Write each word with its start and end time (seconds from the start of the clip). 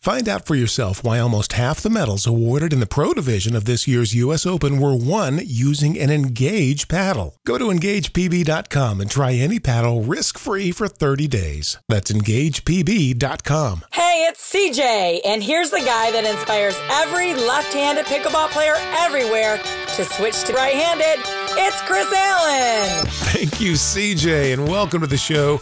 Find 0.00 0.30
out 0.30 0.46
for 0.46 0.54
yourself 0.54 1.04
why 1.04 1.18
almost 1.18 1.52
half 1.52 1.82
the 1.82 1.90
medals 1.90 2.26
awarded 2.26 2.72
in 2.72 2.80
the 2.80 2.86
pro 2.86 3.12
division 3.12 3.54
of 3.54 3.66
this 3.66 3.86
year's 3.86 4.14
U.S. 4.14 4.46
Open 4.46 4.80
were 4.80 4.96
won 4.96 5.40
using 5.44 5.98
an 5.98 6.08
Engage 6.08 6.88
paddle. 6.88 7.36
Go 7.44 7.58
to 7.58 7.66
EngagePB.com 7.66 9.02
and 9.02 9.10
try 9.10 9.34
any 9.34 9.60
paddle 9.60 10.00
risk 10.00 10.38
free 10.38 10.72
for 10.72 10.88
30 10.88 11.28
days. 11.28 11.78
That's 11.86 12.10
EngagePB.com. 12.12 13.82
Hey, 13.92 14.26
it's 14.26 14.50
CJ, 14.50 15.20
and 15.26 15.42
here's 15.42 15.68
the 15.68 15.80
guy 15.80 16.10
that 16.12 16.24
inspires 16.24 16.80
every 16.90 17.34
left 17.34 17.74
handed 17.74 18.06
pickleball 18.06 18.48
player 18.52 18.76
everywhere 19.00 19.58
to 19.58 20.04
switch 20.04 20.44
to 20.44 20.54
right 20.54 20.76
handed. 20.76 21.22
It's 21.58 21.82
Chris 21.82 22.10
Allen. 22.10 23.06
Thank 23.06 23.60
you, 23.60 23.72
CJ, 23.72 24.54
and 24.54 24.66
welcome 24.66 25.02
to 25.02 25.06
the 25.06 25.18
show 25.18 25.60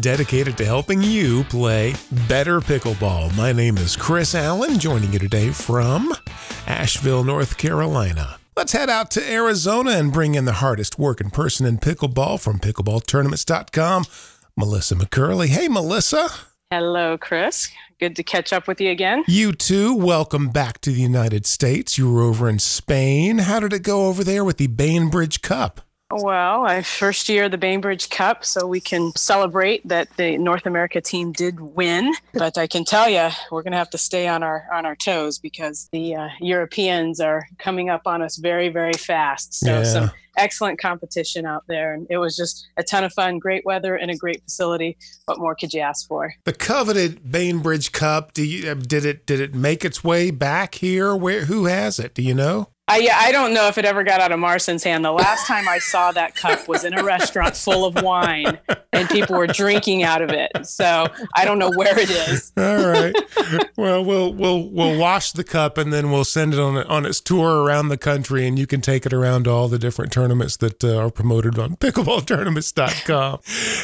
dedicated 0.00 0.56
to 0.58 0.64
helping 0.64 1.02
you 1.02 1.44
play 1.44 1.94
better 2.28 2.60
pickleball. 2.60 3.36
My 3.36 3.52
name 3.52 3.76
is 3.78 3.96
Chris 3.96 4.34
Allen, 4.34 4.78
joining 4.78 5.12
you 5.12 5.18
today 5.18 5.50
from 5.50 6.14
Asheville, 6.66 7.24
North 7.24 7.58
Carolina. 7.58 8.38
Let's 8.56 8.72
head 8.72 8.90
out 8.90 9.10
to 9.12 9.32
Arizona 9.32 9.92
and 9.92 10.12
bring 10.12 10.34
in 10.34 10.44
the 10.44 10.54
hardest 10.54 10.98
working 10.98 11.30
person 11.30 11.64
in 11.64 11.78
pickleball 11.78 12.40
from 12.40 12.58
pickleballtournaments.com, 12.58 14.04
Melissa 14.56 14.96
McCurley. 14.96 15.46
Hey, 15.46 15.68
Melissa. 15.68 16.28
Hello, 16.70 17.16
Chris. 17.16 17.70
Good 17.98 18.14
to 18.16 18.22
catch 18.22 18.52
up 18.52 18.68
with 18.68 18.80
you 18.80 18.90
again. 18.90 19.24
You 19.26 19.52
too. 19.52 19.94
Welcome 19.94 20.50
back 20.50 20.80
to 20.82 20.90
the 20.90 21.00
United 21.00 21.46
States. 21.46 21.98
You 21.98 22.12
were 22.12 22.22
over 22.22 22.48
in 22.48 22.58
Spain. 22.58 23.38
How 23.38 23.58
did 23.58 23.72
it 23.72 23.82
go 23.82 24.06
over 24.06 24.22
there 24.22 24.44
with 24.44 24.58
the 24.58 24.66
Bainbridge 24.66 25.40
Cup? 25.40 25.80
Well, 26.10 26.64
I 26.64 26.80
first 26.82 27.28
year 27.28 27.44
of 27.44 27.50
the 27.50 27.58
Bainbridge 27.58 28.08
Cup, 28.08 28.42
so 28.42 28.66
we 28.66 28.80
can 28.80 29.12
celebrate 29.14 29.86
that 29.86 30.08
the 30.16 30.38
North 30.38 30.64
America 30.64 31.02
team 31.02 31.32
did 31.32 31.60
win. 31.60 32.14
But 32.32 32.56
I 32.56 32.66
can 32.66 32.86
tell 32.86 33.10
you, 33.10 33.28
we're 33.50 33.62
going 33.62 33.72
to 33.72 33.78
have 33.78 33.90
to 33.90 33.98
stay 33.98 34.26
on 34.26 34.42
our 34.42 34.66
on 34.72 34.86
our 34.86 34.96
toes 34.96 35.38
because 35.38 35.88
the 35.92 36.14
uh, 36.14 36.28
Europeans 36.40 37.20
are 37.20 37.46
coming 37.58 37.90
up 37.90 38.02
on 38.06 38.22
us 38.22 38.36
very, 38.36 38.70
very 38.70 38.94
fast. 38.94 39.52
So 39.52 39.66
Yeah. 39.80 39.82
some 39.84 40.10
excellent 40.38 40.80
competition 40.80 41.44
out 41.44 41.64
there, 41.68 41.92
and 41.92 42.06
it 42.08 42.16
was 42.16 42.34
just 42.36 42.66
a 42.78 42.82
ton 42.82 43.04
of 43.04 43.12
fun. 43.12 43.38
Great 43.38 43.66
weather 43.66 43.94
and 43.94 44.10
a 44.10 44.16
great 44.16 44.42
facility. 44.44 44.96
What 45.26 45.38
more 45.38 45.54
could 45.54 45.74
you 45.74 45.80
ask 45.80 46.08
for? 46.08 46.32
The 46.44 46.54
coveted 46.54 47.30
Bainbridge 47.30 47.92
Cup. 47.92 48.32
Do 48.32 48.44
you 48.44 48.74
did 48.74 49.04
it 49.04 49.26
did 49.26 49.40
it 49.40 49.54
make 49.54 49.84
its 49.84 50.02
way 50.02 50.30
back 50.30 50.76
here? 50.76 51.14
Where 51.14 51.44
who 51.44 51.66
has 51.66 51.98
it? 51.98 52.14
Do 52.14 52.22
you 52.22 52.32
know? 52.32 52.70
I, 52.88 52.98
yeah, 52.98 53.18
I 53.18 53.32
don't 53.32 53.52
know 53.52 53.68
if 53.68 53.78
it 53.78 53.84
ever 53.84 54.02
got 54.02 54.20
out 54.20 54.32
of 54.32 54.38
Marson's 54.38 54.82
hand. 54.82 55.04
The 55.04 55.12
last 55.12 55.46
time 55.46 55.68
I 55.68 55.78
saw 55.78 56.12
that 56.12 56.34
cup 56.34 56.68
was 56.68 56.84
in 56.84 56.98
a 56.98 57.04
restaurant 57.04 57.56
full 57.56 57.84
of 57.84 58.02
wine 58.02 58.58
and 58.92 59.08
people 59.08 59.36
were 59.36 59.46
drinking 59.46 60.02
out 60.02 60.22
of 60.22 60.30
it. 60.30 60.50
So 60.66 61.06
I 61.34 61.44
don't 61.44 61.58
know 61.58 61.70
where 61.74 61.98
it 61.98 62.10
is. 62.10 62.52
All 62.56 62.88
right. 62.88 63.14
well, 63.76 64.04
we'll 64.04 64.32
we'll 64.32 64.68
we'll 64.68 64.98
wash 64.98 65.32
the 65.32 65.44
cup 65.44 65.78
and 65.78 65.92
then 65.92 66.10
we'll 66.10 66.24
send 66.24 66.54
it 66.54 66.60
on 66.60 66.78
on 66.78 67.06
its 67.06 67.20
tour 67.20 67.64
around 67.64 67.88
the 67.88 67.98
country, 67.98 68.46
and 68.46 68.58
you 68.58 68.66
can 68.66 68.80
take 68.80 69.06
it 69.06 69.12
around 69.12 69.44
to 69.44 69.50
all 69.50 69.68
the 69.68 69.78
different 69.78 70.12
tournaments 70.12 70.56
that 70.58 70.82
uh, 70.82 70.96
are 70.96 71.10
promoted 71.10 71.58
on 71.58 71.76
pickleballtournaments.com. 71.76 73.40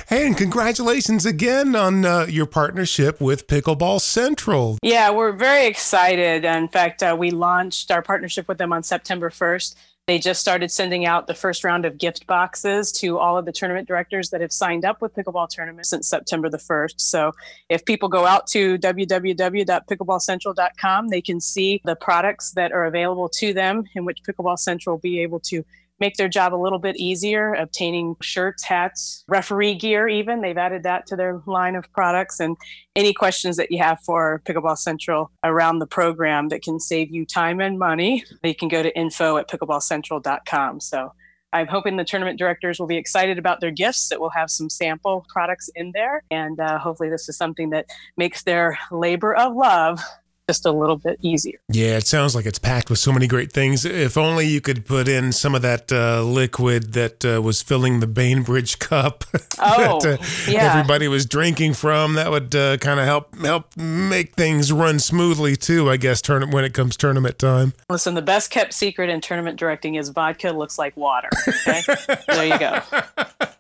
hey, 0.08 0.27
and 0.27 0.36
congratulations 0.36 1.27
again 1.27 1.77
on 1.77 2.05
uh, 2.05 2.27
your 2.28 2.46
partnership 2.46 3.20
with 3.20 3.46
Pickleball 3.46 4.00
Central. 4.00 4.78
Yeah, 4.83 5.11
we're 5.11 5.33
very 5.33 5.66
excited. 5.66 6.44
In 6.44 6.68
fact, 6.68 7.02
uh, 7.02 7.16
we 7.18 7.30
launched 7.30 7.91
our 7.91 8.02
partnership 8.02 8.48
with 8.48 8.58
them 8.58 8.72
on 8.72 8.83
September 8.94 9.28
1st. 9.28 9.74
They 10.06 10.18
just 10.18 10.40
started 10.40 10.70
sending 10.70 11.06
out 11.06 11.26
the 11.26 11.34
first 11.34 11.64
round 11.64 11.86
of 11.86 11.96
gift 11.96 12.26
boxes 12.26 12.92
to 13.00 13.18
all 13.18 13.38
of 13.38 13.46
the 13.46 13.52
tournament 13.52 13.88
directors 13.88 14.28
that 14.30 14.40
have 14.40 14.52
signed 14.52 14.84
up 14.84 15.00
with 15.00 15.14
Pickleball 15.14 15.48
Tournament 15.48 15.86
since 15.86 16.08
September 16.08 16.50
the 16.50 16.58
1st. 16.58 16.94
So 16.98 17.32
if 17.70 17.84
people 17.86 18.08
go 18.08 18.26
out 18.26 18.46
to 18.48 18.76
www.pickleballcentral.com, 18.78 21.08
they 21.08 21.22
can 21.22 21.40
see 21.40 21.80
the 21.84 21.96
products 21.96 22.50
that 22.52 22.70
are 22.70 22.84
available 22.84 23.28
to 23.40 23.54
them, 23.54 23.84
in 23.96 24.04
which 24.04 24.22
Pickleball 24.22 24.58
Central 24.58 24.94
will 24.94 25.00
be 25.00 25.20
able 25.20 25.40
to 25.40 25.64
make 26.00 26.16
their 26.16 26.28
job 26.28 26.54
a 26.54 26.56
little 26.56 26.78
bit 26.78 26.96
easier, 26.96 27.54
obtaining 27.54 28.16
shirts, 28.20 28.64
hats, 28.64 29.24
referee 29.28 29.74
gear, 29.74 30.08
even. 30.08 30.40
They've 30.40 30.58
added 30.58 30.82
that 30.82 31.06
to 31.08 31.16
their 31.16 31.40
line 31.46 31.77
of 31.77 31.90
products. 31.92 32.40
And 32.40 32.56
any 32.96 33.12
questions 33.12 33.56
that 33.56 33.70
you 33.70 33.78
have 33.78 34.00
for 34.00 34.42
Pickleball 34.44 34.78
Central 34.78 35.30
around 35.42 35.78
the 35.78 35.86
program 35.86 36.48
that 36.48 36.62
can 36.62 36.80
save 36.80 37.10
you 37.10 37.24
time 37.24 37.60
and 37.60 37.78
money, 37.78 38.24
you 38.42 38.54
can 38.54 38.68
go 38.68 38.83
to 38.83 38.96
info 38.96 39.36
at 39.36 39.48
pickleballcentral.com. 39.48 40.80
So 40.80 41.12
I'm 41.52 41.68
hoping 41.68 41.96
the 41.96 42.04
tournament 42.04 42.36
directors 42.36 42.80
will 42.80 42.88
be 42.88 42.96
excited 42.96 43.38
about 43.38 43.60
their 43.60 43.70
gifts, 43.70 44.08
that 44.08 44.20
we'll 44.20 44.30
have 44.30 44.50
some 44.50 44.68
sample 44.68 45.24
products 45.28 45.70
in 45.77 45.92
there. 45.94 46.24
And 46.28 46.58
uh, 46.58 46.80
hopefully, 46.80 47.10
this 47.10 47.28
is 47.28 47.36
something 47.36 47.70
that 47.70 47.86
makes 48.16 48.42
their 48.42 48.77
labor 48.90 49.34
of 49.34 49.54
love 49.54 50.00
just 50.48 50.66
a 50.66 50.70
little 50.70 50.96
bit 50.96 51.18
easier. 51.22 51.58
Yeah, 51.68 51.96
it 51.96 52.06
sounds 52.06 52.34
like 52.34 52.46
it's 52.46 52.58
packed 52.58 52.90
with 52.90 52.98
so 52.98 53.12
many 53.12 53.27
great 53.27 53.52
things. 53.52 53.84
If 53.84 54.18
only 54.18 54.46
you 54.46 54.60
could 54.60 54.84
put 54.84 55.08
in 55.08 55.32
some 55.32 55.55
of 55.55 55.62
that 55.62 55.90
uh, 55.90 56.22
liquid 56.22 56.92
that 56.92 57.24
uh, 57.24 57.40
was 57.40 57.62
filling 57.62 58.00
the 58.00 58.06
Bainbridge 58.06 58.78
cup 58.78 59.24
Oh, 59.58 60.00
that 60.00 60.20
uh, 60.20 60.50
yeah. 60.50 60.70
everybody 60.70 61.08
was 61.08 61.27
drinking 61.27 61.74
from. 61.74 62.14
That 62.14 62.30
would 62.30 62.54
uh, 62.54 62.77
kind 62.78 63.00
of 63.00 63.06
help 63.06 63.34
help 63.40 63.77
make 63.77 64.34
things 64.34 64.72
run 64.72 64.98
smoothly 64.98 65.56
too. 65.56 65.88
I 65.90 65.96
guess 65.96 66.20
turn 66.20 66.50
when 66.50 66.64
it 66.64 66.74
comes 66.74 66.96
tournament 66.96 67.38
time. 67.38 67.72
Listen, 67.88 68.14
the 68.14 68.22
best 68.22 68.50
kept 68.50 68.74
secret 68.74 69.08
in 69.08 69.20
tournament 69.20 69.58
directing 69.58 69.94
is 69.94 70.10
vodka 70.10 70.50
looks 70.50 70.78
like 70.78 70.96
water. 70.96 71.28
Okay, 71.48 71.83
there 72.28 72.46
you 72.46 72.58
go. 72.58 72.80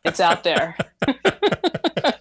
It's 0.06 0.20
out 0.20 0.44
there. 0.44 0.76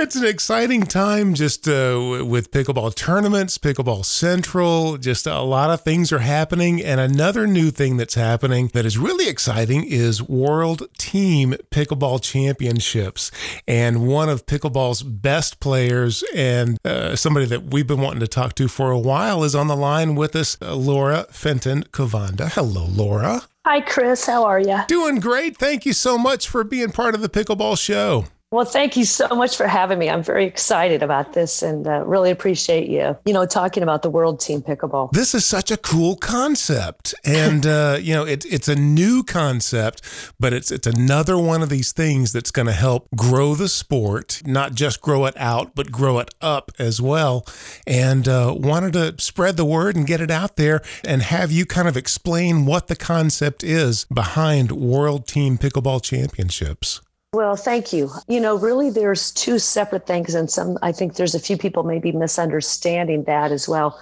It's 0.00 0.16
an 0.16 0.24
exciting 0.24 0.84
time 0.84 1.34
just 1.34 1.68
uh, 1.68 2.24
with 2.26 2.52
pickleball 2.52 2.94
tournaments, 2.94 3.58
pickleball 3.58 4.06
central. 4.06 4.96
Just 4.96 5.26
a 5.26 5.42
lot 5.42 5.68
of 5.68 5.82
things 5.82 6.10
are 6.10 6.20
happening. 6.20 6.82
And 6.82 6.98
another 6.98 7.46
new 7.46 7.70
thing 7.70 7.98
that's 7.98 8.14
happening 8.14 8.70
that 8.72 8.86
is 8.86 8.96
really 8.96 9.28
exciting 9.28 9.84
is 9.84 10.22
World 10.22 10.88
Team 10.96 11.54
Pickleball 11.70 12.22
Championships. 12.22 13.30
And 13.68 14.08
one 14.08 14.30
of 14.30 14.46
pickleball's 14.46 15.02
best 15.02 15.60
players 15.60 16.24
and 16.34 16.78
uh, 16.82 17.14
somebody 17.14 17.44
that 17.46 17.64
we've 17.64 17.86
been 17.86 18.00
wanting 18.00 18.20
to 18.20 18.28
talk 18.28 18.54
to 18.54 18.68
for 18.68 18.90
a 18.90 18.98
while 18.98 19.44
is 19.44 19.54
on 19.54 19.66
the 19.66 19.76
line 19.76 20.14
with 20.14 20.34
us, 20.34 20.56
uh, 20.62 20.74
Laura 20.74 21.26
Fenton 21.30 21.82
Kovanda. 21.92 22.50
Hello, 22.50 22.86
Laura. 22.86 23.42
Hi, 23.66 23.82
Chris. 23.82 24.24
How 24.24 24.44
are 24.44 24.60
you? 24.60 24.78
Doing 24.88 25.20
great. 25.20 25.58
Thank 25.58 25.84
you 25.84 25.92
so 25.92 26.16
much 26.16 26.48
for 26.48 26.64
being 26.64 26.90
part 26.90 27.14
of 27.14 27.20
the 27.20 27.28
pickleball 27.28 27.78
show. 27.78 28.24
Well, 28.52 28.64
thank 28.64 28.96
you 28.96 29.04
so 29.04 29.28
much 29.28 29.56
for 29.56 29.68
having 29.68 30.00
me. 30.00 30.10
I'm 30.10 30.24
very 30.24 30.44
excited 30.44 31.04
about 31.04 31.34
this 31.34 31.62
and 31.62 31.86
uh, 31.86 32.04
really 32.04 32.32
appreciate 32.32 32.88
you, 32.88 33.16
you 33.24 33.32
know, 33.32 33.46
talking 33.46 33.84
about 33.84 34.02
the 34.02 34.10
World 34.10 34.40
Team 34.40 34.60
Pickleball. 34.60 35.12
this 35.12 35.36
is 35.36 35.44
such 35.44 35.70
a 35.70 35.76
cool 35.76 36.16
concept 36.16 37.14
and 37.24 37.64
uh, 37.64 37.96
you 38.02 38.12
know 38.12 38.26
it, 38.26 38.44
it's 38.46 38.66
a 38.66 38.74
new 38.74 39.22
concept 39.22 40.02
but 40.40 40.52
it's 40.52 40.72
it's 40.72 40.88
another 40.88 41.38
one 41.38 41.62
of 41.62 41.68
these 41.68 41.92
things 41.92 42.32
that's 42.32 42.50
going 42.50 42.66
to 42.66 42.72
help 42.72 43.08
grow 43.14 43.54
the 43.54 43.68
sport 43.68 44.42
not 44.44 44.74
just 44.74 45.00
grow 45.00 45.26
it 45.26 45.34
out 45.36 45.76
but 45.76 45.92
grow 45.92 46.18
it 46.18 46.34
up 46.40 46.72
as 46.76 47.00
well 47.00 47.46
and 47.86 48.26
uh, 48.26 48.52
wanted 48.56 48.92
to 48.94 49.14
spread 49.22 49.56
the 49.56 49.64
word 49.64 49.94
and 49.94 50.08
get 50.08 50.20
it 50.20 50.30
out 50.30 50.56
there 50.56 50.82
and 51.04 51.22
have 51.22 51.52
you 51.52 51.64
kind 51.64 51.86
of 51.86 51.96
explain 51.96 52.66
what 52.66 52.88
the 52.88 52.96
concept 52.96 53.62
is 53.62 54.06
behind 54.12 54.72
world 54.72 55.28
team 55.28 55.56
pickleball 55.56 56.02
championships 56.02 57.00
Well, 57.32 57.54
thank 57.54 57.92
you. 57.92 58.10
You 58.26 58.40
know, 58.40 58.56
really, 58.56 58.90
there's 58.90 59.30
two 59.30 59.60
separate 59.60 60.04
things, 60.04 60.34
and 60.34 60.50
some, 60.50 60.76
I 60.82 60.90
think 60.90 61.14
there's 61.14 61.34
a 61.34 61.40
few 61.40 61.56
people 61.56 61.84
maybe 61.84 62.10
misunderstanding 62.10 63.24
that 63.24 63.52
as 63.52 63.68
well. 63.68 64.00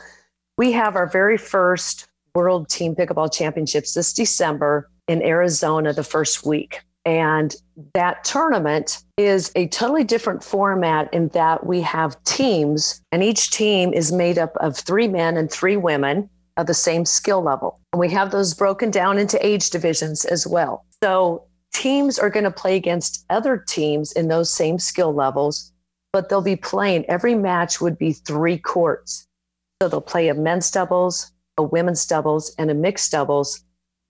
We 0.56 0.72
have 0.72 0.97
our 0.97 1.06
very 1.06 1.37
first 1.37 2.09
World 2.34 2.71
Team 2.71 2.94
Pickleball 2.94 3.33
Championships 3.33 3.93
this 3.93 4.15
December 4.15 4.88
in 5.09 5.22
Arizona 5.22 5.93
the 5.93 6.05
first 6.05 6.47
week. 6.47 6.81
And 7.05 7.55
that 7.94 8.25
tournament 8.25 9.03
is 9.17 9.53
a 9.56 9.67
totally 9.69 10.05
different 10.05 10.43
format 10.43 11.12
in 11.12 11.28
that 11.28 11.67
we 11.67 11.81
have 11.83 12.22
teams, 12.25 13.03
and 13.12 13.22
each 13.22 13.50
team 13.50 13.93
is 13.93 14.11
made 14.11 14.38
up 14.38 14.56
of 14.56 14.77
three 14.77 15.09
men 15.09 15.37
and 15.37 15.50
three 15.50 15.76
women 15.76 16.31
of 16.56 16.67
the 16.67 16.75
same 16.75 17.05
skill 17.05 17.43
level. 17.43 17.79
And 17.93 18.00
we 18.00 18.11
have 18.11 18.31
those 18.31 18.55
broken 18.55 18.91
down 18.91 19.19
into 19.19 19.44
age 19.47 19.70
divisions 19.70 20.25
as 20.25 20.47
well. 20.47 20.85
So 21.02 21.44
teams 21.78 22.19
are 22.19 22.30
going 22.30 22.44
to 22.44 22.50
play 22.50 22.75
against 22.75 23.25
other 23.30 23.56
teams 23.56 24.10
in 24.12 24.26
those 24.26 24.50
same 24.50 24.78
skill 24.80 25.14
levels, 25.14 25.72
but 26.12 26.28
they'll 26.28 26.42
be 26.42 26.56
playing 26.56 27.04
every 27.06 27.36
match 27.36 27.80
would 27.80 27.96
be 27.96 28.12
three 28.12 28.58
courts. 28.58 29.26
So 29.80 29.88
they'll 29.88 30.00
play 30.00 30.28
a 30.28 30.34
men's 30.34 30.70
doubles, 30.72 31.30
a 31.56 31.62
women's 31.62 32.04
doubles, 32.04 32.52
and 32.58 32.69
a 32.70 32.75
mixed 32.75 33.12
doubles 33.12 33.62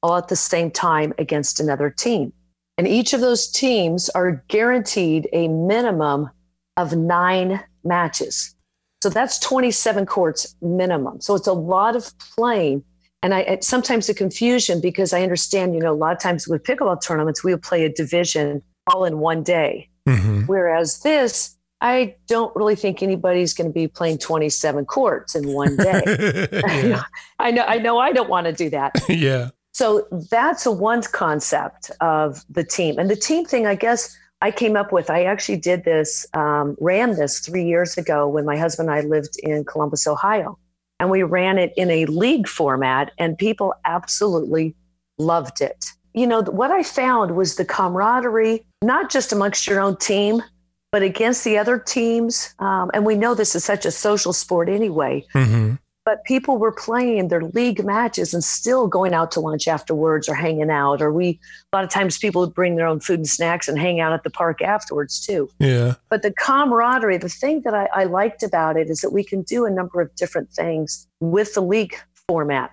all 0.03 0.17
at 0.17 0.29
the 0.29 0.37
same 0.37 0.71
time 0.71 1.13
against 1.19 1.61
another 1.61 1.91
team. 1.91 2.33
And 2.79 2.89
each 2.89 3.13
of 3.13 3.21
those 3.21 3.51
teams 3.51 4.09
are 4.11 4.43
guaranteed 4.49 5.29
a 5.33 5.49
minimum 5.49 6.31
of 6.79 6.97
nine 6.97 7.63
matches. 7.85 8.55
So 9.03 9.11
that's 9.11 9.39
27 9.41 10.07
courts 10.07 10.55
minimum. 10.63 11.21
So 11.21 11.35
it's 11.35 11.47
a 11.47 11.53
lot 11.53 11.97
of 11.97 12.13
playing. 12.35 12.83
And 13.23 13.35
I 13.35 13.59
sometimes 13.61 14.07
the 14.07 14.15
confusion 14.15 14.81
because 14.81 15.13
I 15.13 15.23
understand, 15.23 15.75
you 15.75 15.81
know, 15.81 15.93
a 15.93 15.95
lot 15.95 16.13
of 16.13 16.21
times 16.21 16.47
with 16.47 16.63
pickleball 16.63 17.03
tournaments, 17.03 17.43
we'll 17.43 17.59
play 17.59 17.85
a 17.85 17.93
division 17.93 18.63
all 18.87 19.05
in 19.05 19.19
one 19.19 19.43
day. 19.43 19.89
mm-hmm. 20.09 20.43
Whereas 20.43 21.01
this, 21.01 21.57
I 21.81 22.17
don't 22.27 22.55
really 22.57 22.75
think 22.75 23.03
anybody's 23.03 23.55
going 23.55 23.69
to 23.69 23.73
be 23.73 23.87
playing 23.87 24.19
27 24.19 24.85
courts 24.87 25.35
in 25.35 25.53
one 25.53 25.77
day. 25.77 26.03
yeah. 26.89 27.05
I 27.39 27.51
know, 27.51 27.65
I 27.65 27.79
know 27.79 27.99
I 27.99 28.13
don't 28.13 28.29
want 28.29 28.47
to 28.47 28.53
do 28.53 28.71
that. 28.71 28.93
yeah. 29.09 29.51
So 29.73 30.07
that's 30.31 30.67
a 30.67 30.73
one 30.73 31.03
concept 31.03 31.91
of 32.01 32.45
the 32.51 32.65
team. 32.65 32.99
And 32.99 33.09
the 33.09 33.17
team 33.17 33.45
thing, 33.45 33.67
I 33.67 33.77
guess 33.77 34.17
I 34.41 34.51
came 34.51 34.77
up 34.77 34.93
with, 34.93 35.09
I 35.09 35.25
actually 35.25 35.59
did 35.59 35.85
this, 35.85 36.27
um, 36.35 36.77
ran 36.81 37.17
this 37.17 37.41
three 37.41 37.65
years 37.65 37.97
ago 37.97 38.27
when 38.27 38.45
my 38.45 38.57
husband 38.57 38.89
and 38.89 38.99
I 38.99 39.03
lived 39.03 39.39
in 39.43 39.65
Columbus, 39.65 40.07
Ohio. 40.07 40.59
And 41.01 41.11
we 41.11 41.23
ran 41.23 41.59
it 41.59 41.73
in 41.77 41.91
a 41.91 42.07
league 42.07 42.49
format, 42.49 43.13
and 43.19 43.39
people 43.39 43.75
absolutely 43.85 44.75
loved 45.19 45.61
it. 45.61 45.85
You 46.15 46.27
know, 46.27 46.43
what 46.43 46.71
I 46.71 46.83
found 46.83 47.37
was 47.37 47.57
the 47.57 47.65
camaraderie, 47.65 48.65
not 48.83 49.11
just 49.11 49.33
amongst 49.33 49.67
your 49.67 49.81
own 49.81 49.97
team, 49.97 50.43
but 50.91 51.03
against 51.03 51.45
the 51.45 51.59
other 51.59 51.79
teams. 51.79 52.55
Um, 52.59 52.91
and 52.95 53.05
we 53.05 53.15
know 53.15 53.35
this 53.35 53.55
is 53.55 53.65
such 53.65 53.85
a 53.87 53.91
social 53.91 54.33
sport 54.33 54.69
anyway. 54.69 55.25
Mm-hmm. 55.35 55.75
But 56.09 56.25
people 56.25 56.57
were 56.57 56.73
playing 56.73 57.29
their 57.29 57.45
league 57.45 57.85
matches 57.85 58.33
and 58.33 58.43
still 58.43 58.87
going 58.87 59.13
out 59.13 59.31
to 59.33 59.41
lunch 59.41 59.69
afterwards 59.69 60.27
or 60.27 60.35
hanging 60.35 60.71
out. 60.71 61.03
Or 61.03 61.13
we, 61.13 61.39
a 61.71 61.77
lot 61.77 61.85
of 61.85 61.91
times 61.91 62.17
people 62.17 62.41
would 62.41 62.55
bring 62.55 62.77
their 62.77 62.87
own 62.87 62.99
food 62.99 63.19
and 63.19 63.29
snacks 63.29 63.69
and 63.69 63.79
hang 63.79 64.01
out 64.01 64.15
at 64.15 64.23
the 64.23 64.31
park 64.31 64.63
afterwards 64.63 65.21
too. 65.21 65.51
Yeah. 65.59 65.97
But 66.09 66.23
the 66.23 66.33
camaraderie, 66.33 67.19
the 67.19 67.29
thing 67.29 67.61
that 67.67 67.75
I, 67.75 67.91
I 67.95 68.05
liked 68.05 68.43
about 68.43 68.79
it 68.79 68.89
is 68.89 69.03
that 69.03 69.11
we 69.11 69.23
can 69.23 69.43
do 69.43 69.67
a 69.67 69.71
number 69.71 70.01
of 70.01 70.15
different 70.15 70.51
things 70.51 71.07
with 71.21 71.53
the 71.53 71.61
league 71.61 71.95
format, 72.27 72.71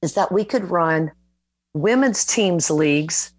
is 0.00 0.14
that 0.14 0.30
we 0.30 0.44
could 0.44 0.70
run 0.70 1.10
women's 1.74 2.24
teams 2.24 2.70
leagues, 2.70 3.32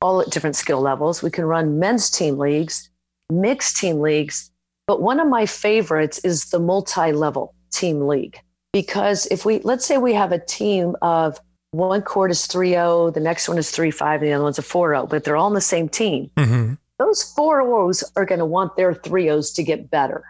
all 0.00 0.22
at 0.22 0.30
different 0.30 0.56
skill 0.56 0.80
levels. 0.80 1.22
We 1.22 1.30
can 1.30 1.44
run 1.44 1.78
men's 1.78 2.08
team 2.08 2.38
leagues, 2.38 2.88
mixed 3.30 3.76
team 3.76 4.00
leagues. 4.00 4.50
But 4.86 5.02
one 5.02 5.20
of 5.20 5.28
my 5.28 5.44
favorites 5.44 6.18
is 6.24 6.46
the 6.46 6.58
multi 6.58 7.12
level 7.12 7.54
team 7.70 8.06
league. 8.06 8.40
Because 8.72 9.26
if 9.26 9.44
we, 9.44 9.60
let's 9.60 9.84
say 9.84 9.98
we 9.98 10.14
have 10.14 10.32
a 10.32 10.38
team 10.38 10.96
of 11.02 11.40
one 11.72 12.02
court 12.02 12.30
is 12.30 12.46
3 12.46 12.70
0, 12.70 13.10
the 13.10 13.20
next 13.20 13.48
one 13.48 13.58
is 13.58 13.70
3 13.70 13.90
5, 13.90 14.22
and 14.22 14.30
the 14.30 14.34
other 14.34 14.44
one's 14.44 14.58
a 14.58 14.62
4 14.62 14.92
0, 14.92 15.06
but 15.06 15.24
they're 15.24 15.36
all 15.36 15.46
on 15.46 15.54
the 15.54 15.60
same 15.60 15.88
team. 15.88 16.30
Mm-hmm. 16.36 16.74
Those 16.98 17.22
4 17.32 17.64
0s 17.64 18.04
are 18.16 18.24
going 18.24 18.40
to 18.40 18.44
want 18.44 18.76
their 18.76 18.94
3 18.94 19.26
0s 19.26 19.54
to 19.54 19.62
get 19.62 19.90
better. 19.90 20.24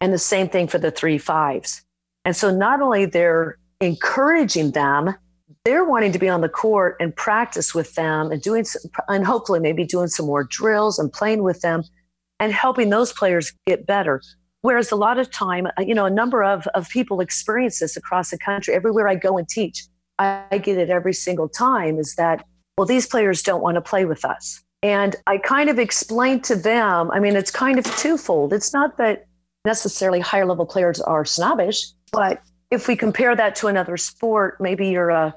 And 0.00 0.12
the 0.12 0.18
same 0.18 0.48
thing 0.48 0.68
for 0.68 0.78
the 0.78 0.90
3 0.90 1.18
5s. 1.18 1.82
And 2.24 2.34
so 2.36 2.50
not 2.50 2.80
only 2.80 3.06
they're 3.06 3.58
encouraging 3.80 4.72
them, 4.72 5.14
they're 5.64 5.84
wanting 5.84 6.12
to 6.12 6.18
be 6.18 6.28
on 6.28 6.40
the 6.40 6.48
court 6.48 6.96
and 7.00 7.14
practice 7.14 7.74
with 7.74 7.94
them 7.94 8.30
and 8.30 8.40
doing, 8.40 8.64
some, 8.64 8.82
and 9.08 9.26
hopefully 9.26 9.60
maybe 9.60 9.84
doing 9.84 10.08
some 10.08 10.26
more 10.26 10.44
drills 10.44 10.98
and 10.98 11.12
playing 11.12 11.42
with 11.42 11.60
them 11.60 11.82
and 12.38 12.52
helping 12.52 12.90
those 12.90 13.12
players 13.12 13.52
get 13.66 13.86
better. 13.86 14.22
Whereas 14.66 14.90
a 14.90 14.96
lot 14.96 15.20
of 15.20 15.30
time, 15.30 15.68
uh, 15.68 15.70
you 15.78 15.94
know, 15.94 16.06
a 16.06 16.10
number 16.10 16.42
of, 16.42 16.66
of 16.74 16.88
people 16.88 17.20
experience 17.20 17.78
this 17.78 17.96
across 17.96 18.30
the 18.30 18.38
country. 18.38 18.74
Everywhere 18.74 19.06
I 19.06 19.14
go 19.14 19.38
and 19.38 19.48
teach, 19.48 19.86
I 20.18 20.60
get 20.60 20.76
it 20.76 20.90
every 20.90 21.12
single 21.12 21.48
time 21.48 22.00
is 22.00 22.16
that, 22.16 22.44
well, 22.76 22.84
these 22.84 23.06
players 23.06 23.44
don't 23.44 23.62
want 23.62 23.76
to 23.76 23.80
play 23.80 24.06
with 24.06 24.24
us. 24.24 24.60
And 24.82 25.14
I 25.28 25.38
kind 25.38 25.70
of 25.70 25.78
explain 25.78 26.40
to 26.40 26.56
them, 26.56 27.12
I 27.12 27.20
mean, 27.20 27.36
it's 27.36 27.52
kind 27.52 27.78
of 27.78 27.84
twofold. 27.96 28.52
It's 28.52 28.72
not 28.72 28.96
that 28.96 29.28
necessarily 29.64 30.18
higher 30.18 30.46
level 30.46 30.66
players 30.66 31.00
are 31.00 31.24
snobbish, 31.24 31.86
but 32.10 32.42
if 32.72 32.88
we 32.88 32.96
compare 32.96 33.36
that 33.36 33.54
to 33.56 33.68
another 33.68 33.96
sport, 33.96 34.60
maybe 34.60 34.88
you're 34.88 35.10
a, 35.10 35.32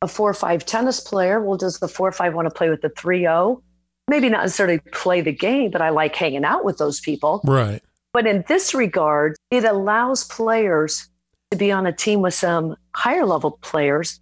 a 0.00 0.08
four 0.08 0.28
or 0.28 0.34
five 0.34 0.66
tennis 0.66 0.98
player. 0.98 1.40
Well, 1.40 1.56
does 1.56 1.78
the 1.78 1.86
four 1.86 2.08
or 2.08 2.12
five 2.12 2.34
want 2.34 2.46
to 2.46 2.54
play 2.54 2.68
with 2.68 2.80
the 2.80 2.90
3 2.98 3.20
0? 3.20 3.62
Maybe 4.08 4.28
not 4.28 4.42
necessarily 4.42 4.80
play 4.92 5.20
the 5.20 5.30
game, 5.30 5.70
but 5.70 5.80
I 5.80 5.90
like 5.90 6.16
hanging 6.16 6.44
out 6.44 6.64
with 6.64 6.78
those 6.78 6.98
people. 6.98 7.42
Right. 7.44 7.80
But 8.12 8.26
in 8.26 8.44
this 8.46 8.74
regard, 8.74 9.36
it 9.50 9.64
allows 9.64 10.24
players 10.24 11.08
to 11.50 11.56
be 11.56 11.72
on 11.72 11.86
a 11.86 11.92
team 11.92 12.20
with 12.20 12.34
some 12.34 12.76
higher 12.94 13.24
level 13.24 13.52
players 13.62 14.20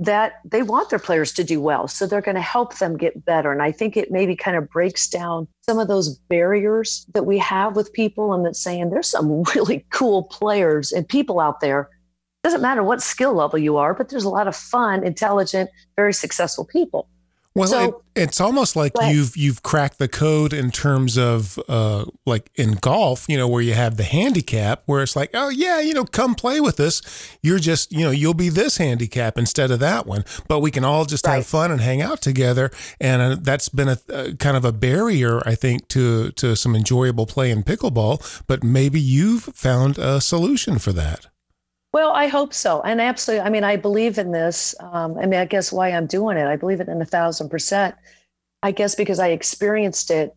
that 0.00 0.34
they 0.44 0.62
want 0.62 0.90
their 0.90 0.98
players 0.98 1.32
to 1.32 1.44
do 1.44 1.60
well. 1.60 1.88
So 1.88 2.06
they're 2.06 2.20
going 2.20 2.36
to 2.36 2.40
help 2.40 2.78
them 2.78 2.96
get 2.96 3.24
better. 3.24 3.50
And 3.50 3.62
I 3.62 3.72
think 3.72 3.96
it 3.96 4.12
maybe 4.12 4.36
kind 4.36 4.56
of 4.56 4.70
breaks 4.70 5.08
down 5.08 5.48
some 5.68 5.78
of 5.78 5.88
those 5.88 6.16
barriers 6.28 7.04
that 7.14 7.26
we 7.26 7.38
have 7.38 7.74
with 7.74 7.92
people 7.92 8.32
and 8.32 8.56
saying 8.56 8.90
there's 8.90 9.10
some 9.10 9.42
really 9.54 9.84
cool 9.90 10.24
players 10.24 10.92
and 10.92 11.08
people 11.08 11.40
out 11.40 11.60
there. 11.60 11.88
Doesn't 12.44 12.62
matter 12.62 12.84
what 12.84 13.02
skill 13.02 13.34
level 13.34 13.58
you 13.58 13.76
are, 13.76 13.92
but 13.92 14.08
there's 14.08 14.24
a 14.24 14.30
lot 14.30 14.46
of 14.46 14.54
fun, 14.54 15.04
intelligent, 15.04 15.68
very 15.96 16.12
successful 16.12 16.64
people. 16.64 17.08
Well, 17.58 17.68
So- 17.68 17.88
it, 17.88 17.94
it's 18.22 18.40
almost 18.40 18.74
like 18.74 18.92
you've 19.08 19.36
you've 19.36 19.62
cracked 19.62 19.98
the 19.98 20.08
code 20.08 20.52
in 20.52 20.72
terms 20.72 21.16
of 21.16 21.56
uh, 21.68 22.04
like 22.26 22.50
in 22.56 22.72
golf, 22.72 23.26
you 23.28 23.36
know, 23.36 23.46
where 23.46 23.62
you 23.62 23.74
have 23.74 23.96
the 23.96 24.02
handicap, 24.02 24.82
where 24.86 25.02
it's 25.04 25.14
like, 25.14 25.30
oh 25.34 25.50
yeah, 25.50 25.78
you 25.80 25.94
know, 25.94 26.04
come 26.04 26.34
play 26.34 26.60
with 26.60 26.80
us. 26.80 27.00
You're 27.42 27.60
just, 27.60 27.92
you 27.92 28.00
know, 28.04 28.10
you'll 28.10 28.34
be 28.34 28.48
this 28.48 28.78
handicap 28.78 29.38
instead 29.38 29.70
of 29.70 29.78
that 29.80 30.04
one, 30.06 30.24
but 30.48 30.58
we 30.60 30.72
can 30.72 30.84
all 30.84 31.04
just 31.04 31.26
Right. 31.26 31.36
have 31.36 31.46
fun 31.46 31.70
and 31.70 31.80
hang 31.80 32.02
out 32.02 32.20
together. 32.20 32.70
And 33.00 33.22
uh, 33.22 33.36
that's 33.40 33.68
been 33.68 33.88
a, 33.88 33.98
a 34.08 34.34
kind 34.34 34.56
of 34.56 34.64
a 34.64 34.72
barrier, 34.72 35.40
I 35.46 35.54
think, 35.54 35.86
to 35.88 36.32
to 36.32 36.56
some 36.56 36.74
enjoyable 36.74 37.26
play 37.26 37.52
in 37.52 37.62
pickleball. 37.62 38.42
But 38.48 38.64
maybe 38.64 39.00
you've 39.00 39.44
found 39.54 39.96
a 39.98 40.20
solution 40.20 40.78
for 40.80 40.92
that. 40.92 41.26
Well, 41.92 42.12
I 42.12 42.26
hope 42.26 42.52
so. 42.52 42.82
And 42.82 43.00
absolutely, 43.00 43.46
I 43.46 43.50
mean, 43.50 43.64
I 43.64 43.76
believe 43.76 44.18
in 44.18 44.32
this. 44.32 44.74
Um, 44.80 45.16
I 45.18 45.26
mean, 45.26 45.40
I 45.40 45.46
guess 45.46 45.72
why 45.72 45.88
I'm 45.88 46.06
doing 46.06 46.36
it, 46.36 46.46
I 46.46 46.56
believe 46.56 46.80
it 46.80 46.88
in 46.88 47.00
a 47.00 47.06
thousand 47.06 47.48
percent. 47.48 47.94
I 48.62 48.72
guess 48.72 48.94
because 48.94 49.18
I 49.18 49.28
experienced 49.28 50.10
it 50.10 50.34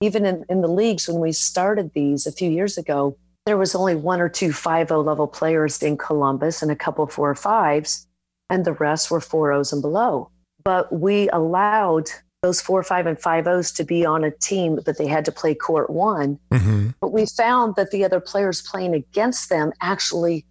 even 0.00 0.24
in, 0.26 0.44
in 0.48 0.60
the 0.60 0.68
leagues 0.68 1.08
when 1.08 1.20
we 1.20 1.32
started 1.32 1.92
these 1.94 2.26
a 2.26 2.32
few 2.32 2.50
years 2.50 2.76
ago. 2.78 3.16
There 3.46 3.56
was 3.56 3.74
only 3.74 3.94
one 3.94 4.20
or 4.20 4.28
two 4.28 4.52
5 4.52 4.90
level 4.90 5.26
players 5.26 5.82
in 5.82 5.96
Columbus 5.96 6.62
and 6.62 6.70
a 6.70 6.76
couple 6.76 7.06
four 7.06 7.30
or 7.30 7.34
fives, 7.34 8.06
and 8.50 8.64
the 8.64 8.72
rest 8.72 9.10
were 9.10 9.20
four 9.20 9.52
O's 9.52 9.72
and 9.72 9.80
below. 9.80 10.30
But 10.64 10.92
we 10.92 11.28
allowed 11.30 12.10
those 12.42 12.60
four, 12.60 12.82
five, 12.82 13.06
and 13.06 13.18
five 13.18 13.46
O's 13.46 13.72
to 13.72 13.84
be 13.84 14.04
on 14.04 14.24
a 14.24 14.30
team, 14.30 14.78
but 14.84 14.98
they 14.98 15.06
had 15.06 15.24
to 15.26 15.32
play 15.32 15.54
court 15.54 15.90
one. 15.90 16.38
hmm 16.52 16.88
But 17.00 17.12
we 17.12 17.24
found 17.26 17.76
that 17.76 17.90
the 17.92 18.04
other 18.04 18.20
players 18.20 18.62
playing 18.62 18.94
against 18.94 19.48
them 19.48 19.72
actually 19.80 20.44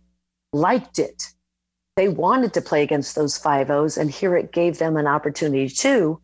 liked 0.56 1.00
it. 1.00 1.24
They 1.96 2.10
wanted 2.10 2.54
to 2.54 2.62
play 2.62 2.84
against 2.84 3.16
those 3.16 3.38
five 3.38 3.70
O's, 3.70 3.98
and 3.98 4.10
here 4.10 4.36
it 4.36 4.52
gave 4.52 4.80
them 4.80 4.98
an 4.98 5.08
opportunity 5.08 5.70
too. 5.70 6.20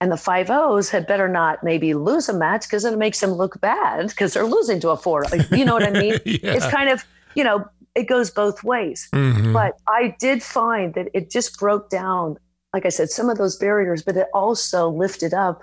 And 0.00 0.10
the 0.10 0.16
five 0.16 0.50
O's 0.50 0.90
had 0.90 1.06
better 1.06 1.28
not 1.28 1.62
maybe 1.62 1.94
lose 1.94 2.28
a 2.28 2.32
match 2.32 2.62
because 2.66 2.84
it 2.84 2.98
makes 2.98 3.20
them 3.20 3.32
look 3.32 3.60
bad 3.60 4.08
because 4.08 4.34
they're 4.34 4.44
losing 4.44 4.80
to 4.80 4.90
a 4.90 4.96
four. 4.96 5.24
You 5.50 5.64
know 5.64 5.74
what 5.74 5.84
I 5.86 5.90
mean? 5.90 6.18
yeah. 6.24 6.54
It's 6.54 6.66
kind 6.66 6.90
of, 6.90 7.04
you 7.34 7.44
know, 7.44 7.64
it 7.94 8.04
goes 8.08 8.30
both 8.30 8.64
ways. 8.64 9.08
Mhm. 9.14 9.52
But 9.52 9.74
I 9.88 10.16
did 10.18 10.42
find 10.42 10.94
that 10.94 11.08
it 11.14 11.30
just 11.30 11.58
broke 11.58 11.90
down, 11.90 12.36
like 12.72 12.84
I 12.84 12.88
said, 12.88 13.08
some 13.10 13.30
of 13.30 13.38
those 13.38 13.56
barriers, 13.56 14.02
but 14.02 14.16
it 14.16 14.26
also 14.34 14.90
lifted 14.90 15.32
up 15.32 15.62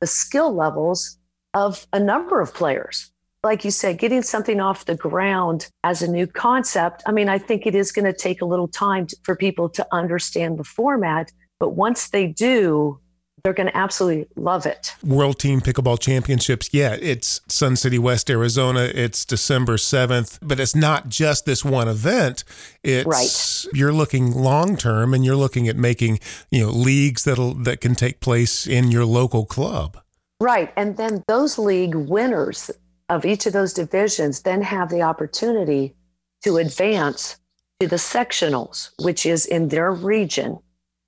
the 0.00 0.06
skill 0.06 0.54
levels 0.54 1.18
of 1.54 1.86
a 1.92 2.00
number 2.00 2.40
of 2.40 2.54
players. 2.54 3.11
Like 3.44 3.64
you 3.64 3.72
said, 3.72 3.98
getting 3.98 4.22
something 4.22 4.60
off 4.60 4.84
the 4.84 4.94
ground 4.94 5.68
as 5.82 6.00
a 6.00 6.08
new 6.08 6.28
concept. 6.28 7.02
I 7.06 7.10
mean, 7.12 7.28
I 7.28 7.38
think 7.38 7.66
it 7.66 7.74
is 7.74 7.90
going 7.90 8.04
to 8.04 8.12
take 8.12 8.40
a 8.40 8.44
little 8.44 8.68
time 8.68 9.08
to, 9.08 9.16
for 9.24 9.34
people 9.34 9.68
to 9.70 9.84
understand 9.90 10.60
the 10.60 10.64
format, 10.64 11.32
but 11.58 11.70
once 11.70 12.10
they 12.10 12.28
do, 12.28 13.00
they're 13.42 13.52
going 13.52 13.66
to 13.66 13.76
absolutely 13.76 14.28
love 14.36 14.64
it. 14.64 14.94
World 15.02 15.40
Team 15.40 15.60
Pickleball 15.60 15.98
Championships. 15.98 16.68
Yeah, 16.72 16.96
it's 17.00 17.40
Sun 17.48 17.74
City, 17.74 17.98
West 17.98 18.30
Arizona. 18.30 18.88
It's 18.94 19.24
December 19.24 19.76
7th, 19.76 20.38
but 20.40 20.60
it's 20.60 20.76
not 20.76 21.08
just 21.08 21.44
this 21.44 21.64
one 21.64 21.88
event. 21.88 22.44
It's 22.84 23.66
you're 23.74 23.92
looking 23.92 24.30
long 24.30 24.76
term 24.76 25.12
and 25.12 25.24
you're 25.24 25.34
looking 25.34 25.66
at 25.66 25.76
making, 25.76 26.20
you 26.52 26.60
know, 26.62 26.70
leagues 26.70 27.24
that'll 27.24 27.54
that 27.54 27.80
can 27.80 27.96
take 27.96 28.20
place 28.20 28.68
in 28.68 28.92
your 28.92 29.04
local 29.04 29.44
club. 29.44 29.98
Right. 30.40 30.72
And 30.76 30.96
then 30.96 31.22
those 31.28 31.58
league 31.58 31.94
winners 31.94 32.70
of 33.12 33.26
each 33.26 33.44
of 33.44 33.52
those 33.52 33.74
divisions 33.74 34.40
then 34.40 34.62
have 34.62 34.88
the 34.88 35.02
opportunity 35.02 35.94
to 36.42 36.56
advance 36.56 37.38
to 37.78 37.86
the 37.86 37.96
sectionals, 37.96 38.88
which 39.02 39.26
is 39.26 39.44
in 39.44 39.68
their 39.68 39.92
region. 39.92 40.58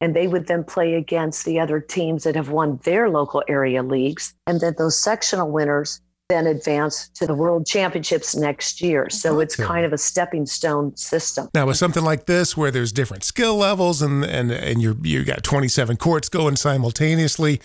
And 0.02 0.14
they 0.14 0.28
would 0.28 0.46
then 0.46 0.64
play 0.64 0.94
against 0.94 1.46
the 1.46 1.58
other 1.58 1.80
teams 1.80 2.24
that 2.24 2.36
have 2.36 2.50
won 2.50 2.78
their 2.84 3.08
local 3.08 3.42
area 3.48 3.82
leagues. 3.82 4.34
And 4.46 4.60
then 4.60 4.74
those 4.76 5.02
sectional 5.02 5.50
winners 5.50 6.02
then 6.34 6.46
advance 6.46 7.08
to 7.14 7.26
the 7.26 7.34
world 7.34 7.64
championships 7.66 8.34
next 8.34 8.80
year. 8.82 9.08
So 9.10 9.40
it's 9.40 9.54
Okay. 9.58 9.66
kind 9.66 9.84
of 9.86 9.92
a 9.92 9.98
stepping 9.98 10.46
stone 10.46 10.96
system. 10.96 11.48
Now, 11.54 11.66
with 11.66 11.76
something 11.76 12.04
like 12.04 12.26
this, 12.26 12.56
where 12.56 12.70
there's 12.72 12.92
different 12.92 13.22
skill 13.24 13.56
levels 13.56 14.02
and 14.02 14.24
and 14.24 14.50
and 14.50 14.82
you're 14.82 14.96
you 15.02 15.24
got 15.24 15.42
27 15.44 15.96
courts 15.96 16.28
going 16.28 16.56
simultaneously, 16.56 17.60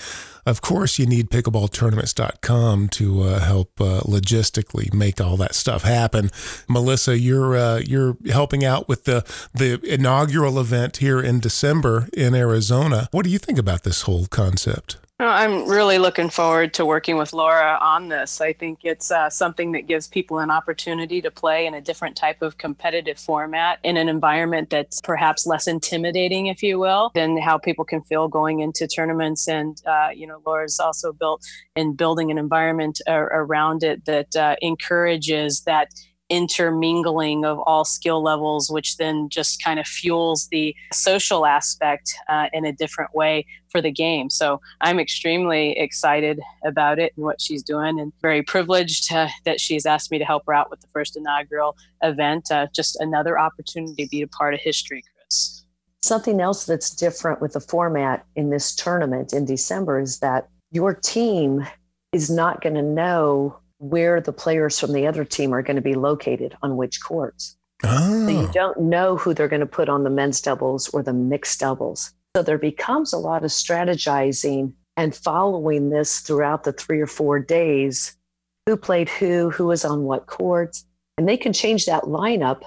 of 0.45 0.61
course 0.61 0.99
you 0.99 1.05
need 1.05 1.29
pickleballtournaments.com 1.29 2.89
to 2.89 3.21
uh, 3.23 3.39
help 3.39 3.81
uh, 3.81 4.01
logistically 4.01 4.93
make 4.93 5.19
all 5.19 5.37
that 5.37 5.55
stuff 5.55 5.83
happen. 5.83 6.29
Melissa, 6.67 7.17
you're 7.17 7.55
uh, 7.57 7.79
you're 7.79 8.17
helping 8.31 8.63
out 8.63 8.87
with 8.87 9.05
the 9.05 9.23
the 9.53 9.79
inaugural 9.83 10.59
event 10.59 10.97
here 10.97 11.19
in 11.19 11.39
December 11.39 12.07
in 12.13 12.35
Arizona. 12.35 13.07
What 13.11 13.25
do 13.25 13.31
you 13.31 13.39
think 13.39 13.57
about 13.57 13.83
this 13.83 14.03
whole 14.03 14.27
concept? 14.27 14.97
I'm 15.21 15.67
really 15.67 15.97
looking 15.97 16.29
forward 16.29 16.73
to 16.75 16.85
working 16.85 17.17
with 17.17 17.33
Laura 17.33 17.77
on 17.81 18.07
this. 18.07 18.39
I 18.39 18.53
think 18.53 18.79
it's 18.83 19.11
uh, 19.11 19.29
something 19.29 19.73
that 19.73 19.81
gives 19.85 20.07
people 20.07 20.39
an 20.39 20.49
opportunity 20.49 21.21
to 21.21 21.29
play 21.29 21.65
in 21.65 21.73
a 21.73 21.81
different 21.81 22.15
type 22.15 22.41
of 22.41 22.57
competitive 22.57 23.19
format 23.19 23.79
in 23.83 23.97
an 23.97 24.07
environment 24.07 24.69
that's 24.69 25.01
perhaps 25.01 25.45
less 25.45 25.67
intimidating, 25.67 26.47
if 26.47 26.63
you 26.63 26.79
will, 26.79 27.11
than 27.15 27.37
how 27.37 27.57
people 27.57 27.83
can 27.83 28.01
feel 28.03 28.29
going 28.29 28.61
into 28.61 28.87
tournaments. 28.87 29.49
And, 29.49 29.81
uh, 29.85 30.09
you 30.15 30.25
know, 30.25 30.41
Laura's 30.45 30.79
also 30.79 31.11
built 31.11 31.45
in 31.75 31.95
building 31.95 32.31
an 32.31 32.37
environment 32.37 33.01
around 33.09 33.83
it 33.83 34.05
that 34.05 34.33
uh, 34.37 34.55
encourages 34.61 35.63
that 35.63 35.89
intermingling 36.29 37.45
of 37.45 37.59
all 37.59 37.83
skill 37.85 38.21
levels, 38.21 38.69
which 38.69 38.97
then 38.97 39.29
just 39.29 39.63
kind 39.63 39.79
of 39.79 39.87
fuels 39.87 40.47
the 40.51 40.75
social 40.93 41.45
aspect 41.45 42.13
uh, 42.27 42.47
in 42.53 42.65
a 42.65 42.71
different 42.71 43.13
way 43.13 43.45
for 43.69 43.81
the 43.81 43.91
game. 43.91 44.29
So 44.29 44.61
I'm 44.81 44.99
extremely 44.99 45.77
excited 45.77 46.39
about 46.65 46.99
it 46.99 47.13
and 47.15 47.25
what 47.25 47.41
she's 47.41 47.63
doing, 47.63 47.99
and 47.99 48.13
very 48.21 48.41
privileged 48.43 49.11
uh, 49.13 49.27
that 49.45 49.59
she's 49.59 49.85
asked 49.85 50.11
me 50.11 50.17
to 50.19 50.25
help 50.25 50.43
her 50.47 50.53
out 50.53 50.69
with 50.69 50.81
the 50.81 50.87
first 50.93 51.17
inaugural 51.17 51.75
event. 52.03 52.51
Uh, 52.51 52.67
just 52.73 52.95
another 52.99 53.39
opportunity 53.39 54.03
to 54.03 54.09
be 54.09 54.21
a 54.21 54.27
part 54.27 54.53
of 54.53 54.59
history, 54.59 55.03
Chris. 55.15 55.65
Something 56.01 56.39
else 56.39 56.65
that's 56.65 56.95
different 56.95 57.41
with 57.41 57.53
the 57.53 57.59
format 57.59 58.25
in 58.35 58.49
this 58.49 58.73
tournament 58.73 59.33
in 59.33 59.45
December 59.45 59.99
is 59.99 60.19
that 60.19 60.47
your 60.71 60.93
team 60.93 61.67
is 62.13 62.29
not 62.29 62.61
going 62.61 62.75
to 62.75 62.81
know 62.81 63.59
where 63.79 64.21
the 64.21 64.33
players 64.33 64.79
from 64.79 64.93
the 64.93 65.07
other 65.07 65.25
team 65.25 65.53
are 65.53 65.61
going 65.61 65.75
to 65.75 65.81
be 65.81 65.95
located 65.95 66.55
on 66.61 66.77
which 66.77 67.01
courts. 67.01 67.57
Oh. 67.83 68.25
So 68.25 68.31
you 68.31 68.47
oh. 68.47 68.51
don't 68.53 68.79
know 68.81 69.17
who 69.17 69.33
they're 69.33 69.47
going 69.47 69.61
to 69.61 69.65
put 69.65 69.89
on 69.89 70.03
the 70.03 70.09
men's 70.09 70.41
doubles 70.41 70.89
or 70.89 71.01
the 71.01 71.13
mixed 71.13 71.59
doubles. 71.59 72.13
So 72.35 72.43
there 72.43 72.57
becomes 72.57 73.13
a 73.13 73.17
lot 73.17 73.43
of 73.43 73.51
strategizing 73.51 74.73
and 74.97 75.15
following 75.15 75.89
this 75.89 76.19
throughout 76.19 76.63
the 76.63 76.73
three 76.73 76.99
or 76.99 77.07
four 77.07 77.39
days 77.39 78.15
who 78.65 78.75
played 78.77 79.09
who, 79.09 79.49
who 79.49 79.67
was 79.67 79.85
on 79.85 80.03
what 80.03 80.27
courts. 80.27 80.85
And 81.17 81.27
they 81.27 81.37
can 81.37 81.53
change 81.53 81.85
that 81.85 82.03
lineup 82.03 82.61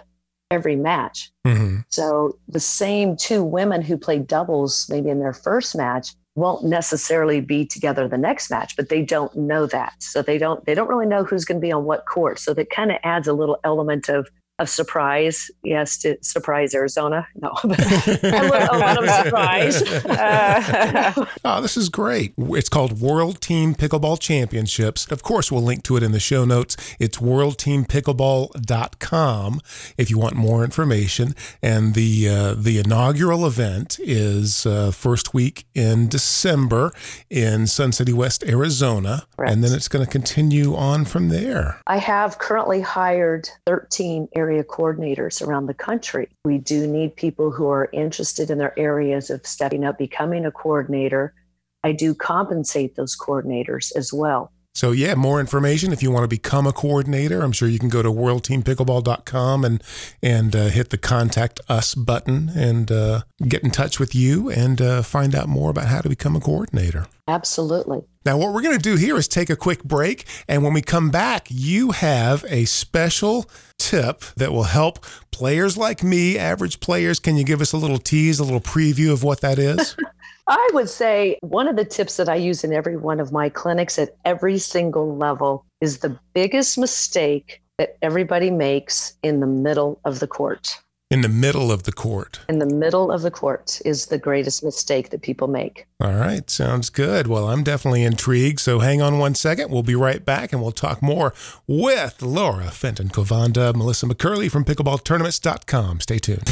every 0.50 0.76
match. 0.76 1.30
Mm-hmm. 1.46 1.80
So 1.88 2.38
the 2.48 2.60
same 2.60 3.16
two 3.16 3.44
women 3.44 3.82
who 3.82 3.96
played 3.96 4.26
doubles 4.26 4.86
maybe 4.88 5.10
in 5.10 5.20
their 5.20 5.32
first 5.32 5.76
match 5.76 6.14
won't 6.34 6.64
necessarily 6.64 7.40
be 7.40 7.66
together 7.66 8.08
the 8.08 8.16
next 8.16 8.50
match 8.50 8.74
but 8.76 8.88
they 8.88 9.02
don't 9.02 9.34
know 9.36 9.66
that. 9.66 9.94
So 9.98 10.22
they 10.22 10.38
don't 10.38 10.64
they 10.64 10.74
don't 10.74 10.88
really 10.88 11.06
know 11.06 11.24
who's 11.24 11.44
going 11.44 11.60
to 11.60 11.64
be 11.64 11.72
on 11.72 11.84
what 11.84 12.06
court. 12.06 12.38
So 12.38 12.54
that 12.54 12.70
kind 12.70 12.90
of 12.90 12.98
adds 13.02 13.28
a 13.28 13.32
little 13.32 13.58
element 13.64 14.08
of 14.08 14.28
of 14.62 14.68
surprise. 14.68 15.50
Yes, 15.62 15.96
to 15.98 16.16
surprise 16.22 16.74
Arizona. 16.74 17.28
No, 17.34 17.50
a 17.64 18.78
lot 18.78 19.02
of 19.02 19.10
surprise. 19.10 19.82
Uh, 19.82 21.26
oh, 21.44 21.60
this 21.60 21.76
is 21.76 21.88
great. 21.88 22.34
It's 22.38 22.68
called 22.68 23.00
World 23.00 23.40
Team 23.40 23.74
Pickleball 23.74 24.20
Championships. 24.20 25.10
Of 25.10 25.22
course, 25.22 25.50
we'll 25.52 25.62
link 25.62 25.84
to 25.84 25.96
it 25.96 26.02
in 26.02 26.12
the 26.12 26.20
show 26.20 26.44
notes. 26.44 26.76
It's 26.98 27.16
worldteampickleball.com 27.18 29.60
if 29.98 30.10
you 30.10 30.18
want 30.18 30.36
more 30.36 30.64
information. 30.64 31.34
And 31.62 31.94
the 31.94 32.28
uh, 32.28 32.54
the 32.54 32.78
inaugural 32.78 33.46
event 33.46 33.98
is 34.00 34.64
uh, 34.64 34.92
first 34.92 35.34
week 35.34 35.66
in 35.74 36.08
December 36.08 36.92
in 37.28 37.66
Sun 37.66 37.92
City 37.92 38.12
West, 38.12 38.44
Arizona, 38.44 39.26
and 39.38 39.64
then 39.64 39.74
it's 39.74 39.88
going 39.88 40.04
to 40.04 40.10
continue 40.10 40.76
on 40.76 41.04
from 41.04 41.28
there. 41.28 41.80
I 41.86 41.96
have 41.96 42.38
currently 42.38 42.80
hired 42.80 43.48
13 43.66 44.28
area 44.36 44.51
coordinators 44.60 45.46
around 45.46 45.66
the 45.66 45.74
country. 45.74 46.28
We 46.44 46.58
do 46.58 46.86
need 46.86 47.16
people 47.16 47.50
who 47.50 47.68
are 47.68 47.88
interested 47.92 48.50
in 48.50 48.58
their 48.58 48.78
areas 48.78 49.30
of 49.30 49.46
stepping 49.46 49.84
up, 49.84 49.98
becoming 49.98 50.44
a 50.44 50.52
coordinator. 50.52 51.34
I 51.82 51.92
do 51.92 52.14
compensate 52.14 52.96
those 52.96 53.16
coordinators 53.16 53.92
as 53.96 54.12
well. 54.12 54.52
So, 54.74 54.92
yeah, 54.92 55.14
more 55.14 55.38
information 55.38 55.92
if 55.92 56.02
you 56.02 56.10
want 56.10 56.24
to 56.24 56.28
become 56.28 56.66
a 56.66 56.72
coordinator. 56.72 57.42
I'm 57.42 57.52
sure 57.52 57.68
you 57.68 57.78
can 57.78 57.90
go 57.90 58.02
to 58.02 58.08
worldteampickleball.com 58.08 59.64
and 59.64 59.82
and 60.22 60.56
uh, 60.56 60.68
hit 60.68 60.90
the 60.90 60.98
contact 60.98 61.60
us 61.68 61.94
button 61.94 62.50
and 62.54 62.90
uh, 62.90 63.22
get 63.46 63.62
in 63.62 63.70
touch 63.70 64.00
with 64.00 64.14
you 64.14 64.50
and 64.50 64.80
uh, 64.80 65.02
find 65.02 65.34
out 65.34 65.48
more 65.48 65.70
about 65.70 65.86
how 65.86 66.00
to 66.00 66.08
become 66.08 66.36
a 66.36 66.40
coordinator. 66.40 67.06
Absolutely. 67.28 68.02
Now, 68.24 68.38
what 68.38 68.52
we're 68.52 68.62
going 68.62 68.76
to 68.76 68.82
do 68.82 68.96
here 68.96 69.16
is 69.16 69.28
take 69.28 69.50
a 69.50 69.56
quick 69.56 69.84
break. 69.84 70.26
And 70.48 70.62
when 70.62 70.72
we 70.72 70.80
come 70.80 71.10
back, 71.10 71.48
you 71.50 71.90
have 71.90 72.44
a 72.48 72.64
special 72.64 73.50
tip 73.78 74.20
that 74.36 74.52
will 74.52 74.64
help 74.64 75.04
players 75.32 75.76
like 75.76 76.02
me, 76.02 76.38
average 76.38 76.80
players. 76.80 77.18
Can 77.18 77.36
you 77.36 77.44
give 77.44 77.60
us 77.60 77.72
a 77.72 77.76
little 77.76 77.98
tease, 77.98 78.38
a 78.38 78.44
little 78.44 78.60
preview 78.60 79.12
of 79.12 79.22
what 79.22 79.40
that 79.40 79.58
is? 79.58 79.96
I 80.48 80.68
would 80.72 80.88
say 80.88 81.38
one 81.40 81.68
of 81.68 81.76
the 81.76 81.84
tips 81.84 82.16
that 82.16 82.28
I 82.28 82.34
use 82.34 82.64
in 82.64 82.72
every 82.72 82.96
one 82.96 83.20
of 83.20 83.32
my 83.32 83.48
clinics 83.48 83.98
at 83.98 84.16
every 84.24 84.58
single 84.58 85.16
level 85.16 85.64
is 85.80 85.98
the 85.98 86.18
biggest 86.34 86.78
mistake 86.78 87.62
that 87.78 87.96
everybody 88.02 88.50
makes 88.50 89.16
in 89.22 89.40
the 89.40 89.46
middle 89.46 90.00
of 90.04 90.20
the 90.20 90.26
court. 90.26 90.78
In 91.10 91.20
the 91.20 91.28
middle 91.28 91.70
of 91.70 91.82
the 91.82 91.92
court. 91.92 92.40
In 92.48 92.58
the 92.58 92.66
middle 92.66 93.12
of 93.12 93.20
the 93.20 93.30
court 93.30 93.82
is 93.84 94.06
the 94.06 94.18
greatest 94.18 94.64
mistake 94.64 95.10
that 95.10 95.20
people 95.20 95.46
make. 95.46 95.86
All 96.00 96.14
right, 96.14 96.48
sounds 96.48 96.88
good. 96.88 97.26
Well, 97.26 97.50
I'm 97.50 97.62
definitely 97.62 98.02
intrigued. 98.02 98.60
So 98.60 98.78
hang 98.78 99.02
on 99.02 99.18
one 99.18 99.34
second. 99.34 99.70
We'll 99.70 99.82
be 99.82 99.94
right 99.94 100.24
back 100.24 100.52
and 100.52 100.62
we'll 100.62 100.72
talk 100.72 101.02
more 101.02 101.34
with 101.66 102.22
Laura 102.22 102.70
Fenton 102.70 103.10
Kovanda, 103.10 103.74
Melissa 103.74 104.06
McCurley 104.06 104.50
from 104.50 104.64
pickleballtournaments.com. 104.64 106.00
Stay 106.00 106.18
tuned. 106.18 106.50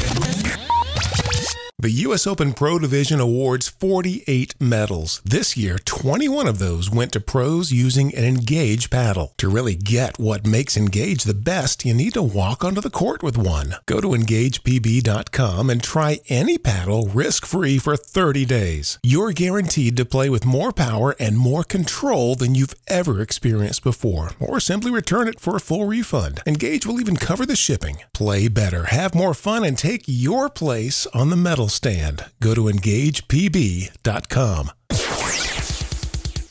The 1.81 1.89
U.S. 2.05 2.27
Open 2.27 2.53
Pro 2.53 2.77
Division 2.77 3.19
awards 3.19 3.67
48 3.67 4.53
medals. 4.61 5.19
This 5.25 5.57
year, 5.57 5.79
21 5.79 6.45
of 6.45 6.59
those 6.59 6.91
went 6.91 7.11
to 7.13 7.19
pros 7.19 7.71
using 7.71 8.13
an 8.13 8.23
Engage 8.23 8.91
paddle. 8.91 9.33
To 9.37 9.49
really 9.49 9.73
get 9.73 10.19
what 10.19 10.45
makes 10.45 10.77
Engage 10.77 11.23
the 11.23 11.33
best, 11.33 11.83
you 11.83 11.95
need 11.95 12.13
to 12.13 12.21
walk 12.21 12.63
onto 12.63 12.81
the 12.81 12.91
court 12.91 13.23
with 13.23 13.35
one. 13.35 13.77
Go 13.87 13.99
to 13.99 14.09
EngagePB.com 14.09 15.71
and 15.71 15.81
try 15.81 16.19
any 16.29 16.59
paddle 16.59 17.07
risk 17.07 17.47
free 17.47 17.79
for 17.79 17.97
30 17.97 18.45
days. 18.45 18.99
You're 19.01 19.31
guaranteed 19.31 19.97
to 19.97 20.05
play 20.05 20.29
with 20.29 20.45
more 20.45 20.71
power 20.71 21.15
and 21.19 21.35
more 21.35 21.63
control 21.63 22.35
than 22.35 22.53
you've 22.53 22.75
ever 22.89 23.19
experienced 23.21 23.83
before, 23.83 24.33
or 24.39 24.59
simply 24.59 24.91
return 24.91 25.27
it 25.27 25.39
for 25.39 25.55
a 25.55 25.59
full 25.59 25.85
refund. 25.85 26.43
Engage 26.45 26.85
will 26.85 27.01
even 27.01 27.17
cover 27.17 27.43
the 27.43 27.55
shipping. 27.55 28.03
Play 28.13 28.49
better, 28.49 28.83
have 28.83 29.15
more 29.15 29.33
fun, 29.33 29.63
and 29.63 29.79
take 29.79 30.03
your 30.05 30.47
place 30.47 31.07
on 31.07 31.31
the 31.31 31.35
medal 31.35 31.69
stand. 31.71 32.25
Go 32.39 32.53
to 32.53 32.65
engagepb.com. 32.65 34.71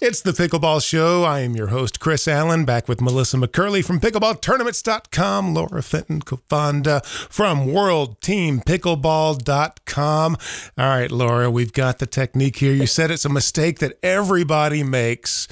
It's 0.02 0.22
the 0.22 0.32
Pickleball 0.32 0.82
Show. 0.82 1.24
I 1.24 1.40
am 1.40 1.54
your 1.54 1.66
host, 1.66 2.00
Chris 2.00 2.26
Allen, 2.26 2.64
back 2.64 2.88
with 2.88 3.02
Melissa 3.02 3.36
McCurley 3.36 3.84
from 3.84 4.00
pickleballtournaments.com, 4.00 5.52
Laura 5.52 5.82
Fenton 5.82 6.22
Kovanda 6.22 7.04
from 7.04 7.66
worldteampickleball.com. 7.66 10.36
All 10.78 10.88
right, 10.88 11.10
Laura, 11.10 11.50
we've 11.50 11.74
got 11.74 11.98
the 11.98 12.06
technique 12.06 12.56
here. 12.56 12.72
You 12.72 12.86
said 12.86 13.10
it's 13.10 13.26
a 13.26 13.28
mistake 13.28 13.80
that 13.80 13.98
everybody 14.02 14.82
makes, 14.82 15.46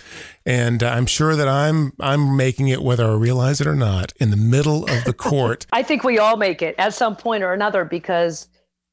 and 0.47 0.83
I'm 0.83 1.05
sure 1.05 1.37
that 1.37 1.47
I'm 1.47 1.93
I'm 2.01 2.35
making 2.35 2.69
it 2.69 2.83
whether 2.83 3.05
I 3.05 3.13
realize 3.17 3.61
it 3.61 3.67
or 3.67 3.77
not 3.77 4.15
in 4.17 4.31
the 4.31 4.39
middle 4.39 4.89
of 4.89 5.05
the 5.05 5.13
court. 5.13 5.67
I 5.75 5.83
think 5.83 6.05
we 6.05 6.19
all 6.19 6.39
make 6.39 6.63
it 6.63 6.75
at 6.79 6.95
some 6.95 7.17
point 7.17 7.45
or 7.45 7.53
another 7.53 7.85
because 7.85 8.49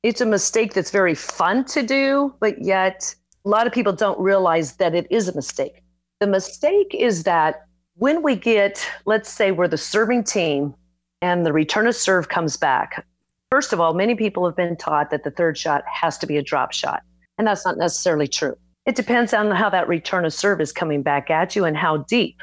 it's 0.05 0.21
a 0.21 0.25
mistake 0.25 0.75
that's 0.75 0.91
very 0.91 1.15
fun 1.15 1.65
to 1.65 1.81
do, 1.81 2.31
but 2.39 2.63
yet 2.63 3.15
a 3.43 3.49
lot 3.49 3.65
of 3.65 3.73
people 3.73 3.91
don't 3.91 4.19
realize 4.19 4.75
that 4.75 4.93
it 4.93 5.07
is 5.09 5.27
a 5.27 5.33
mistake. 5.33 5.81
The 6.19 6.27
mistake 6.27 6.93
is 6.93 7.23
that 7.23 7.65
when 7.95 8.21
we 8.21 8.35
get, 8.35 8.87
let's 9.07 9.31
say 9.31 9.51
we're 9.51 9.67
the 9.67 9.79
serving 9.79 10.23
team 10.25 10.75
and 11.23 11.43
the 11.43 11.51
return 11.51 11.87
of 11.87 11.95
serve 11.95 12.29
comes 12.29 12.55
back, 12.55 13.03
first 13.49 13.73
of 13.73 13.81
all, 13.81 13.95
many 13.95 14.13
people 14.13 14.45
have 14.45 14.55
been 14.55 14.77
taught 14.77 15.09
that 15.09 15.23
the 15.23 15.31
third 15.31 15.57
shot 15.57 15.83
has 15.91 16.19
to 16.19 16.27
be 16.27 16.37
a 16.37 16.43
drop 16.43 16.71
shot. 16.71 17.01
And 17.39 17.47
that's 17.47 17.65
not 17.65 17.79
necessarily 17.79 18.27
true. 18.27 18.55
It 18.85 18.95
depends 18.95 19.33
on 19.33 19.49
how 19.49 19.71
that 19.71 19.87
return 19.87 20.23
of 20.23 20.35
serve 20.35 20.61
is 20.61 20.71
coming 20.71 21.01
back 21.01 21.31
at 21.31 21.55
you 21.55 21.65
and 21.65 21.75
how 21.75 21.97
deep. 21.97 22.39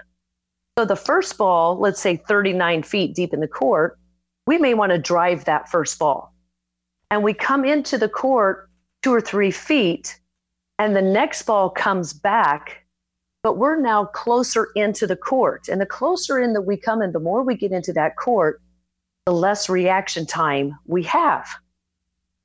So 0.76 0.85
the 0.85 0.97
first 0.97 1.38
ball, 1.38 1.78
let's 1.78 2.00
say 2.00 2.16
39 2.16 2.83
feet 2.83 3.14
deep 3.14 3.33
in 3.33 3.38
the 3.38 3.47
court, 3.47 4.00
we 4.49 4.59
may 4.59 4.75
want 4.75 4.90
to 4.90 4.99
drive 4.99 5.45
that 5.45 5.69
first 5.69 5.97
ball 6.00 6.31
and 7.12 7.23
we 7.23 7.35
come 7.35 7.62
into 7.62 7.99
the 7.99 8.09
court 8.09 8.71
two 9.02 9.12
or 9.12 9.21
three 9.21 9.50
feet, 9.50 10.19
and 10.78 10.97
the 10.97 11.02
next 11.02 11.42
ball 11.42 11.69
comes 11.69 12.14
back, 12.14 12.87
but 13.42 13.59
we're 13.59 13.78
now 13.78 14.07
closer 14.07 14.69
into 14.76 15.07
the 15.07 15.14
court. 15.14 15.69
And 15.69 15.78
the 15.78 15.85
closer 15.85 16.38
in 16.38 16.54
that 16.54 16.62
we 16.62 16.78
come 16.78 17.02
in, 17.02 17.12
the 17.12 17.21
more 17.21 17.42
we 17.42 17.54
get 17.54 17.71
into 17.71 17.92
that 17.92 18.16
court, 18.16 18.62
the 19.26 19.33
less 19.33 19.69
reaction 19.69 20.25
time 20.25 20.78
we 20.87 21.02
have. 21.02 21.47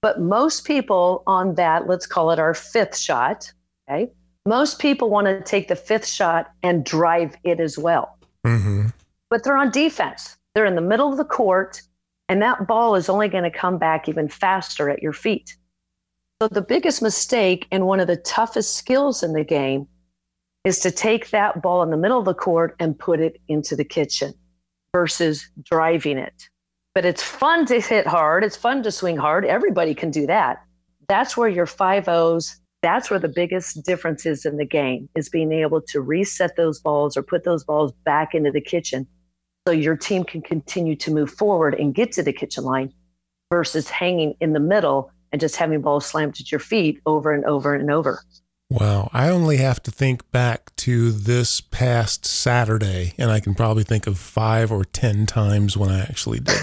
But 0.02 0.20
most 0.20 0.66
people 0.66 1.24
on 1.26 1.56
that, 1.56 1.88
let's 1.88 2.06
call 2.06 2.32
it 2.32 2.38
our 2.38 2.54
fifth 2.54 2.98
shot, 2.98 3.50
okay? 3.90 4.12
Most 4.46 4.80
people 4.80 5.10
want 5.10 5.28
to 5.28 5.42
take 5.44 5.70
the 5.70 5.78
fifth 5.78 6.06
shot 6.06 6.52
and 6.62 6.84
drive 6.84 7.38
it 7.46 7.62
as 7.62 7.78
well. 7.78 8.18
Mm-hmm. 8.46 8.88
But 9.30 9.46
they're 9.46 9.56
on 9.56 9.72
defense. 9.72 10.36
They're 10.54 10.66
in 10.66 10.76
the 10.76 10.82
middle 10.82 11.10
of 11.10 11.16
the 11.16 11.24
court 11.24 11.84
and 12.29 12.41
that 12.41 12.67
ball 12.67 12.96
is 12.96 13.10
only 13.10 13.27
going 13.27 13.43
to 13.43 13.51
come 13.51 13.77
back 13.77 14.10
even 14.10 14.27
faster 14.27 14.89
at 14.89 15.01
your 15.01 15.13
feet. 15.13 15.55
So, 16.41 16.48
the 16.48 16.62
biggest 16.62 17.01
mistake 17.01 17.67
and 17.72 17.88
one 17.88 18.00
of 18.00 18.07
the 18.07 18.17
toughest 18.17 18.75
skills 18.75 19.24
in 19.24 19.34
the 19.34 19.43
game 19.43 19.88
is 20.63 20.79
to 20.79 20.91
take 20.91 21.29
that 21.31 21.62
ball 21.62 21.81
in 21.81 21.89
the 21.89 21.98
middle 21.98 22.19
of 22.19 22.25
the 22.25 22.34
court 22.34 22.75
and 22.79 23.00
put 23.00 23.19
it 23.19 23.41
into 23.48 23.75
the 23.75 23.86
kitchen 23.86 24.34
versus 24.93 25.50
driving 25.63 26.17
it. 26.17 26.50
But 26.93 27.05
it's 27.05 27.24
fun 27.24 27.65
to 27.67 27.79
hit 27.79 28.05
hard, 28.05 28.43
it's 28.43 28.57
fun 28.57 28.84
to 28.84 28.91
swing 28.91 29.17
hard. 29.17 29.46
Everybody 29.46 29.96
can 29.96 30.12
do 30.12 30.27
that. 30.27 30.62
That's 31.07 31.38
where 31.38 31.50
your 31.50 31.65
five 31.65 32.07
O's, 32.07 32.57
that's 32.81 33.10
where 33.10 33.19
the 33.19 33.29
biggest 33.29 33.84
difference 33.86 34.25
is 34.25 34.46
in 34.46 34.57
the 34.57 34.65
game, 34.65 35.10
is 35.15 35.29
being 35.29 35.51
able 35.51 35.81
to 35.89 36.01
reset 36.01 36.55
those 36.57 36.79
balls 36.79 37.15
or 37.15 37.24
put 37.24 37.46
those 37.46 37.63
balls 37.63 37.93
back 38.03 38.36
into 38.36 38.51
the 38.51 38.62
kitchen 38.62 39.07
so 39.68 39.72
your 39.72 39.98
team 39.98 40.24
can 40.24 40.42
continue 40.42 40.96
to 40.96 41.12
move 41.12 41.30
forward 41.30 41.76
and 41.78 41.94
get 41.94 42.14
to 42.14 42.24
the 42.24 42.32
kitchen 42.32 42.64
line 42.64 42.94
versus 43.52 43.90
hanging 43.90 44.34
in 44.40 44.54
the 44.54 44.62
middle 44.62 45.12
and 45.34 45.42
just 45.42 45.58
having 45.58 45.82
balls 45.82 46.06
slammed 46.06 46.40
at 46.40 46.50
your 46.50 46.60
feet 46.60 47.02
over 47.06 47.34
and 47.34 47.44
over 47.44 47.76
and 47.76 47.92
over. 47.92 48.24
Wow. 48.70 49.10
I 49.12 49.28
only 49.28 49.58
have 49.58 49.84
to 49.84 49.92
think 49.92 50.32
back 50.32 50.74
to 50.78 51.12
this 51.12 51.60
past 51.60 52.26
Saturday, 52.26 53.14
and 53.18 53.30
I 53.30 53.42
can 53.42 53.56
probably 53.56 53.84
think 53.84 54.08
of 54.08 54.18
five 54.18 54.72
or 54.72 54.86
ten 54.86 55.26
times 55.26 55.76
when 55.76 55.90
I 55.90 56.00
actually 56.00 56.40
did. 56.40 56.56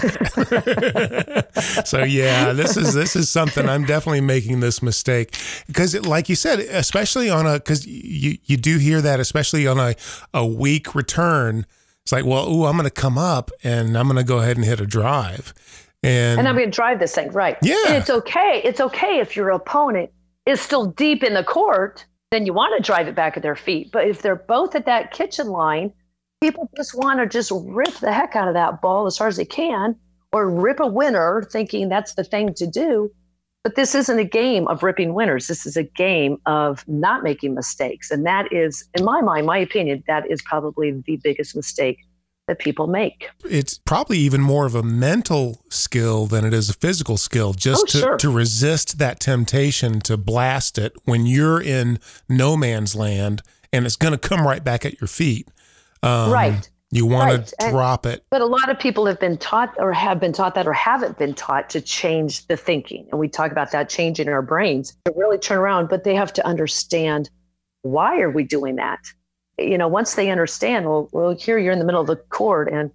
so 1.85 2.03
yeah, 2.03 2.53
this 2.53 2.75
is 2.75 2.95
this 2.95 3.15
is 3.15 3.29
something 3.29 3.69
I'm 3.69 3.85
definitely 3.85 4.21
making 4.21 4.61
this 4.61 4.81
mistake 4.81 5.37
because, 5.67 5.95
like 6.07 6.27
you 6.27 6.35
said, 6.35 6.57
especially 6.57 7.29
on 7.29 7.45
a 7.45 7.53
because 7.53 7.85
you 7.85 8.39
you 8.45 8.57
do 8.57 8.79
hear 8.79 8.99
that, 9.01 9.19
especially 9.19 9.67
on 9.67 9.77
a 9.77 9.93
a 10.33 10.43
weak 10.43 10.95
return. 10.95 11.67
It's 12.05 12.11
like, 12.11 12.23
well, 12.23 12.47
ooh, 12.47 12.65
I'm 12.65 12.77
going 12.77 12.83
to 12.83 12.91
come 12.91 13.17
up 13.17 13.49
and 13.63 13.97
I'm 13.97 14.05
going 14.05 14.17
to 14.17 14.23
go 14.23 14.37
ahead 14.37 14.57
and 14.57 14.65
hit 14.65 14.79
a 14.79 14.85
drive. 14.85 15.55
And, 16.03 16.37
and 16.37 16.47
I'm 16.47 16.55
going 16.55 16.69
to 16.69 16.75
drive 16.75 16.99
this 16.99 17.15
thing 17.15 17.31
right. 17.31 17.57
Yeah. 17.63 17.75
And 17.87 17.95
it's 17.95 18.11
okay. 18.11 18.61
It's 18.63 18.79
okay 18.79 19.19
if 19.19 19.35
your 19.35 19.49
opponent 19.49 20.11
is 20.45 20.61
still 20.61 20.85
deep 20.85 21.23
in 21.23 21.33
the 21.33 21.43
court, 21.43 22.05
then 22.29 22.45
you 22.45 22.53
want 22.53 22.77
to 22.77 22.83
drive 22.83 23.07
it 23.07 23.15
back 23.15 23.37
at 23.37 23.41
their 23.41 23.55
feet. 23.55 23.91
But 23.91 24.07
if 24.07 24.21
they're 24.21 24.35
both 24.35 24.75
at 24.75 24.85
that 24.85 25.13
kitchen 25.13 25.47
line, 25.47 25.91
people 26.41 26.69
just 26.77 26.95
want 26.95 27.21
to 27.21 27.25
just 27.25 27.51
rip 27.51 27.95
the 27.95 28.13
heck 28.13 28.35
out 28.35 28.47
of 28.47 28.53
that 28.53 28.83
ball 28.83 29.07
as 29.07 29.17
hard 29.17 29.29
as 29.29 29.37
they 29.37 29.45
can 29.45 29.95
or 30.31 30.47
rip 30.47 30.79
a 30.79 30.85
winner 30.85 31.41
thinking 31.51 31.89
that's 31.89 32.13
the 32.13 32.23
thing 32.23 32.53
to 32.53 32.67
do. 32.67 33.11
But 33.65 33.73
this 33.73 33.95
isn't 33.95 34.19
a 34.19 34.23
game 34.23 34.67
of 34.67 34.83
ripping 34.83 35.15
winners. 35.15 35.47
This 35.47 35.65
is 35.65 35.75
a 35.75 35.81
game 35.81 36.37
of 36.45 36.87
not 36.87 37.23
making 37.23 37.55
mistakes. 37.55 38.11
And 38.11 38.23
that 38.23 38.53
is, 38.53 38.87
in 38.93 39.03
my 39.03 39.21
mind, 39.21 39.47
my 39.47 39.57
opinion, 39.57 40.03
that 40.05 40.29
is 40.29 40.39
probably 40.43 40.91
the 40.91 41.15
biggest 41.23 41.55
mistake 41.55 41.97
that 42.47 42.59
people 42.59 42.85
make. 42.85 43.27
It's 43.43 43.79
probably 43.79 44.19
even 44.19 44.39
more 44.39 44.67
of 44.67 44.75
a 44.75 44.83
mental 44.83 45.63
skill 45.71 46.27
than 46.27 46.45
it 46.45 46.53
is 46.53 46.69
a 46.69 46.73
physical 46.73 47.17
skill, 47.17 47.53
just 47.53 47.85
oh, 47.85 47.87
to, 47.87 47.97
sure. 47.97 48.17
to 48.17 48.29
resist 48.29 48.99
that 48.99 49.19
temptation 49.19 49.99
to 50.01 50.15
blast 50.15 50.77
it 50.77 50.93
when 51.05 51.25
you're 51.25 51.59
in 51.59 51.97
no 52.29 52.55
man's 52.55 52.93
land 52.93 53.41
and 53.73 53.87
it's 53.87 53.95
going 53.95 54.11
to 54.11 54.19
come 54.19 54.45
right 54.45 54.63
back 54.63 54.85
at 54.85 55.01
your 55.01 55.07
feet. 55.07 55.47
Um, 56.03 56.29
right. 56.29 56.69
You 56.95 57.05
want 57.05 57.31
right. 57.31 57.53
to 57.59 57.69
drop 57.69 58.05
and, 58.05 58.15
it. 58.15 58.25
But 58.31 58.41
a 58.41 58.45
lot 58.45 58.69
of 58.69 58.79
people 58.79 59.05
have 59.05 59.19
been 59.19 59.37
taught 59.37 59.73
or 59.77 59.91
have 59.93 60.19
been 60.19 60.33
taught 60.33 60.55
that 60.55 60.67
or 60.67 60.73
haven't 60.73 61.17
been 61.17 61.33
taught 61.33 61.69
to 61.71 61.81
change 61.81 62.47
the 62.47 62.57
thinking. 62.57 63.07
And 63.11 63.19
we 63.19 63.27
talk 63.27 63.51
about 63.51 63.71
that 63.71 63.89
changing 63.89 64.27
in 64.27 64.33
our 64.33 64.41
brains 64.41 64.95
to 65.05 65.13
really 65.15 65.37
turn 65.37 65.57
around, 65.57 65.89
but 65.89 66.03
they 66.03 66.15
have 66.15 66.33
to 66.33 66.45
understand 66.45 67.29
why 67.81 68.19
are 68.21 68.31
we 68.31 68.43
doing 68.43 68.77
that? 68.77 68.99
you 69.57 69.77
know, 69.77 69.87
once 69.87 70.15
they 70.15 70.29
understand, 70.29 70.85
well, 70.85 71.09
well, 71.11 71.35
here 71.35 71.57
you're 71.57 71.73
in 71.73 71.79
the 71.79 71.85
middle 71.85 72.01
of 72.01 72.07
the 72.07 72.15
court 72.15 72.71
and, 72.71 72.91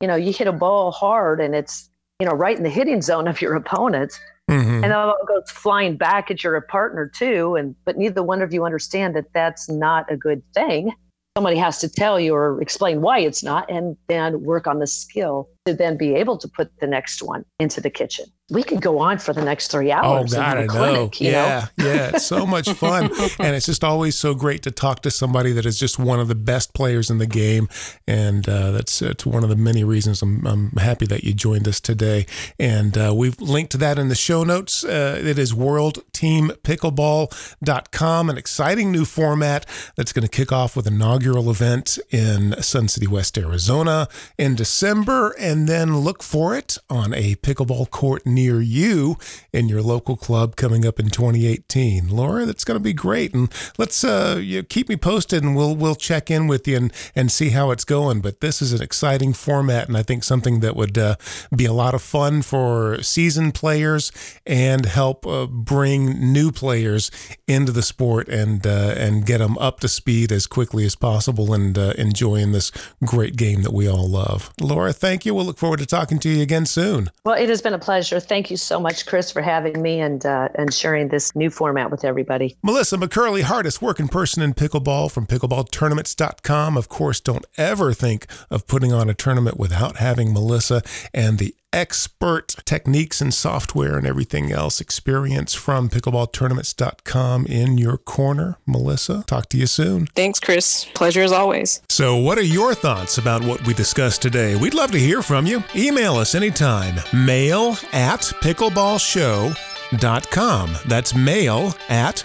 you 0.00 0.08
know, 0.08 0.16
you 0.16 0.32
hit 0.32 0.46
a 0.46 0.52
ball 0.52 0.90
hard 0.90 1.40
and 1.40 1.54
it's, 1.54 1.90
you 2.20 2.26
know, 2.26 2.32
right 2.32 2.56
in 2.56 2.62
the 2.62 2.70
hitting 2.70 3.02
zone 3.02 3.28
of 3.28 3.40
your 3.40 3.54
opponents. 3.54 4.18
Mm-hmm. 4.50 4.84
And 4.84 4.86
it 4.86 4.92
all 4.92 5.16
goes 5.26 5.50
flying 5.50 5.96
back 5.96 6.30
at 6.30 6.42
your 6.42 6.58
partner 6.62 7.06
too. 7.06 7.56
And, 7.56 7.74
but 7.84 7.98
neither 7.98 8.22
one 8.22 8.40
of 8.40 8.52
you 8.52 8.64
understand 8.64 9.14
that 9.16 9.32
that's 9.34 9.68
not 9.68 10.10
a 10.10 10.16
good 10.16 10.42
thing. 10.54 10.92
Somebody 11.38 11.58
has 11.58 11.78
to 11.82 11.88
tell 11.88 12.18
you 12.18 12.34
or 12.34 12.60
explain 12.60 13.00
why 13.00 13.20
it's 13.20 13.44
not, 13.44 13.70
and 13.70 13.96
then 14.08 14.42
work 14.42 14.66
on 14.66 14.80
the 14.80 14.88
skill 14.88 15.48
to 15.66 15.74
then 15.74 15.96
be 15.96 16.14
able 16.14 16.38
to 16.38 16.48
put 16.48 16.70
the 16.80 16.86
next 16.86 17.22
one 17.22 17.44
into 17.58 17.80
the 17.80 17.90
kitchen 17.90 18.26
we 18.50 18.62
could 18.62 18.80
go 18.80 18.98
on 18.98 19.18
for 19.18 19.34
the 19.34 19.44
next 19.44 19.70
three 19.70 19.92
hours. 19.92 20.32
Oh 20.32 20.38
God, 20.38 20.56
I 20.56 20.66
clinic, 20.66 21.20
know. 21.20 21.22
yeah, 21.26 21.66
know? 21.76 21.84
yeah, 21.84 22.12
it's 22.14 22.24
so 22.24 22.46
much 22.46 22.66
fun, 22.70 23.04
and 23.38 23.54
it's 23.54 23.66
just 23.66 23.84
always 23.84 24.14
so 24.14 24.34
great 24.34 24.62
to 24.62 24.70
talk 24.70 25.02
to 25.02 25.10
somebody 25.10 25.52
that 25.52 25.66
is 25.66 25.78
just 25.78 25.98
one 25.98 26.18
of 26.18 26.28
the 26.28 26.34
best 26.34 26.72
players 26.72 27.10
in 27.10 27.18
the 27.18 27.26
game, 27.26 27.68
and 28.06 28.48
uh, 28.48 28.70
that's 28.70 29.02
uh, 29.02 29.12
one 29.24 29.44
of 29.44 29.50
the 29.50 29.56
many 29.56 29.84
reasons 29.84 30.22
I'm, 30.22 30.46
I'm 30.46 30.70
happy 30.72 31.04
that 31.06 31.24
you 31.24 31.34
joined 31.34 31.68
us 31.68 31.78
today. 31.78 32.24
And 32.58 32.96
uh, 32.96 33.12
we've 33.14 33.38
linked 33.38 33.72
to 33.72 33.78
that 33.78 33.98
in 33.98 34.08
the 34.08 34.14
show 34.14 34.44
notes. 34.44 34.82
Uh, 34.82 35.20
it 35.22 35.38
is 35.38 35.52
WorldTeamPickleball.com, 35.52 38.30
an 38.30 38.38
exciting 38.38 38.90
new 38.90 39.04
format 39.04 39.66
that's 39.94 40.14
going 40.14 40.22
to 40.22 40.30
kick 40.30 40.52
off 40.52 40.74
with 40.74 40.86
inaugural 40.86 41.50
event 41.50 41.98
in 42.10 42.54
Sun 42.62 42.88
City 42.88 43.06
West, 43.06 43.36
Arizona, 43.36 44.08
in 44.38 44.54
December, 44.54 45.34
and 45.38 45.57
then 45.66 45.98
look 45.98 46.22
for 46.22 46.54
it 46.54 46.76
on 46.90 47.14
a 47.14 47.36
pickleball 47.36 47.90
court 47.90 48.26
near 48.26 48.60
you 48.60 49.16
in 49.52 49.68
your 49.68 49.80
local 49.82 50.16
club 50.16 50.56
coming 50.56 50.84
up 50.84 51.00
in 51.00 51.08
2018. 51.08 52.08
Laura, 52.08 52.44
that's 52.44 52.64
going 52.64 52.76
to 52.76 52.82
be 52.82 52.92
great, 52.92 53.34
and 53.34 53.50
let's 53.78 54.04
uh, 54.04 54.38
you 54.42 54.62
keep 54.62 54.88
me 54.88 54.96
posted, 54.96 55.42
and 55.42 55.56
we'll 55.56 55.74
we'll 55.74 55.94
check 55.94 56.30
in 56.30 56.46
with 56.46 56.68
you 56.68 56.76
and 56.76 56.92
and 57.16 57.32
see 57.32 57.50
how 57.50 57.70
it's 57.70 57.84
going. 57.84 58.20
But 58.20 58.40
this 58.40 58.60
is 58.60 58.72
an 58.72 58.82
exciting 58.82 59.32
format, 59.32 59.88
and 59.88 59.96
I 59.96 60.02
think 60.02 60.22
something 60.22 60.60
that 60.60 60.76
would 60.76 60.98
uh, 60.98 61.16
be 61.54 61.64
a 61.64 61.72
lot 61.72 61.94
of 61.94 62.02
fun 62.02 62.42
for 62.42 63.02
seasoned 63.02 63.54
players 63.54 64.12
and 64.46 64.84
help 64.86 65.26
uh, 65.26 65.46
bring 65.46 66.32
new 66.32 66.52
players 66.52 67.10
into 67.46 67.72
the 67.72 67.82
sport 67.82 68.28
and 68.28 68.66
uh, 68.66 68.94
and 68.96 69.24
get 69.24 69.38
them 69.38 69.56
up 69.58 69.80
to 69.80 69.88
speed 69.88 70.30
as 70.30 70.46
quickly 70.46 70.84
as 70.84 70.94
possible 70.94 71.54
and 71.54 71.78
uh, 71.78 71.94
enjoying 71.96 72.52
this 72.52 72.70
great 73.04 73.36
game 73.36 73.62
that 73.62 73.72
we 73.72 73.88
all 73.88 74.08
love. 74.08 74.52
Laura, 74.60 74.92
thank 74.92 75.24
you. 75.24 75.37
We'll 75.38 75.46
look 75.46 75.58
forward 75.58 75.78
to 75.78 75.86
talking 75.86 76.18
to 76.18 76.28
you 76.28 76.42
again 76.42 76.66
soon. 76.66 77.12
Well, 77.24 77.36
it 77.36 77.48
has 77.48 77.62
been 77.62 77.72
a 77.72 77.78
pleasure. 77.78 78.18
Thank 78.18 78.50
you 78.50 78.56
so 78.56 78.80
much, 78.80 79.06
Chris, 79.06 79.30
for 79.30 79.40
having 79.40 79.80
me 79.80 80.00
and 80.00 80.26
uh, 80.26 80.48
and 80.56 80.74
sharing 80.74 81.10
this 81.10 81.36
new 81.36 81.48
format 81.48 81.92
with 81.92 82.04
everybody. 82.04 82.56
Melissa 82.64 82.96
McCurley, 82.96 83.42
hardest 83.42 83.80
working 83.80 84.08
person 84.08 84.42
in 84.42 84.52
pickleball 84.52 85.12
from 85.12 85.28
pickleballtournaments.com. 85.28 86.76
Of 86.76 86.88
course, 86.88 87.20
don't 87.20 87.46
ever 87.56 87.92
think 87.92 88.26
of 88.50 88.66
putting 88.66 88.92
on 88.92 89.08
a 89.08 89.14
tournament 89.14 89.60
without 89.60 89.98
having 89.98 90.32
Melissa 90.32 90.82
and 91.14 91.38
the 91.38 91.54
expert 91.72 92.54
techniques 92.64 93.20
and 93.20 93.34
software 93.34 93.98
and 93.98 94.06
everything 94.06 94.52
else 94.52 94.80
experience 94.80 95.54
from 95.54 95.88
pickleballtournaments.com 95.88 97.46
in 97.46 97.78
your 97.78 97.96
corner. 97.96 98.58
Melissa, 98.66 99.24
talk 99.26 99.48
to 99.50 99.56
you 99.56 99.66
soon. 99.66 100.06
Thanks, 100.14 100.38
Chris. 100.40 100.86
Pleasure 100.94 101.22
as 101.22 101.32
always. 101.32 101.80
So, 101.88 102.16
what 102.16 102.38
are 102.38 102.42
your 102.42 102.74
thoughts 102.74 103.18
about 103.18 103.44
what 103.44 103.64
we 103.66 103.74
discussed 103.74 104.22
today? 104.22 104.56
We'd 104.56 104.74
love 104.74 104.90
to 104.92 104.98
hear 104.98 105.20
from 105.22 105.46
you. 105.46 105.62
Email 105.76 106.14
us 106.14 106.34
anytime. 106.34 106.96
Mail 107.12 107.76
at 107.92 108.20
pickleballshow.com. 108.42 110.76
That's 110.86 111.14
mail 111.14 111.74
at 111.88 112.24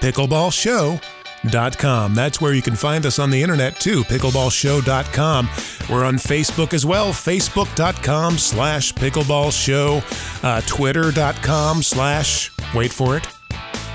pickleballshow.com 0.00 1.15
pickleballshow.com. 1.46 2.14
That's 2.14 2.40
where 2.40 2.52
you 2.52 2.62
can 2.62 2.76
find 2.76 3.06
us 3.06 3.18
on 3.18 3.30
the 3.30 3.42
internet 3.42 3.78
too, 3.80 4.02
pickleballshow.com. 4.04 5.48
We're 5.90 6.04
on 6.04 6.16
Facebook 6.16 6.74
as 6.74 6.84
well, 6.84 7.12
facebook.com 7.12 8.38
slash 8.38 8.92
pickleballshow, 8.92 10.44
uh, 10.44 10.60
twitter.com 10.62 11.82
slash, 11.82 12.50
wait 12.74 12.92
for 12.92 13.16
it, 13.16 13.26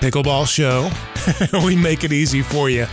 Pickleball 0.02 0.48
Show. 0.48 0.90
we 1.66 1.76
make 1.76 2.04
it 2.04 2.12
easy 2.12 2.42
for 2.42 2.72
you. 2.72 2.88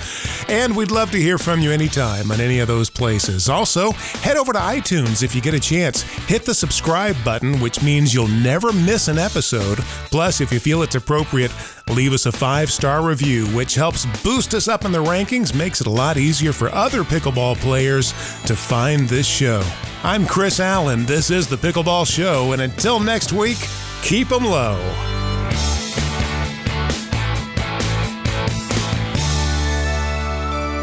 And 0.47 0.77
we'd 0.77 0.91
love 0.91 1.11
to 1.13 1.19
hear 1.19 1.39
from 1.39 1.61
you 1.61 1.73
anytime 1.73 2.31
on 2.31 2.39
any 2.39 2.61
of 2.61 2.69
those 2.69 2.91
places. 2.91 3.49
Also, 3.49 3.93
head 3.93 4.37
over 4.37 4.53
to 4.53 4.59
iTunes 4.59 5.23
if 5.23 5.35
you 5.35 5.41
get 5.41 5.55
a 5.55 5.61
chance. 5.61 6.03
Hit 6.03 6.45
the 6.45 6.53
subscribe 6.53 7.17
button, 7.25 7.61
which 7.61 7.83
means 7.83 8.13
you'll 8.13 8.29
never 8.29 8.75
miss 8.75 9.09
an 9.09 9.17
episode. 9.17 9.79
Plus, 10.11 10.43
if 10.43 10.53
you 10.53 10.61
feel 10.61 10.83
it's 10.83 10.97
appropriate, 10.97 11.51
leave 11.89 12.13
us 12.13 12.27
a 12.27 12.33
five 12.33 12.71
star 12.71 13.03
review, 13.03 13.47
which 13.49 13.75
helps 13.75 14.05
boost 14.23 14.53
us 14.53 14.69
up 14.69 14.85
in 14.85 14.93
the 14.93 15.03
rankings, 15.03 15.55
makes 15.55 15.81
it 15.81 15.87
a 15.87 15.91
lot 15.91 16.19
easier 16.19 16.53
for 16.53 16.69
other 16.75 17.05
pickleball 17.05 17.57
players 17.57 18.13
to 18.43 18.55
find 18.55 19.09
this 19.09 19.27
show. 19.27 19.63
I'm 20.05 20.27
Chris 20.27 20.61
Allen. 20.61 21.07
This 21.07 21.31
is 21.31 21.49
the 21.49 21.57
Pickleball 21.57 22.07
Show. 22.07 22.53
And 22.53 22.61
until 22.61 23.01
next 23.01 23.33
week, 23.33 23.59
keep 24.03 24.29
them 24.29 24.45
low. 24.45 25.18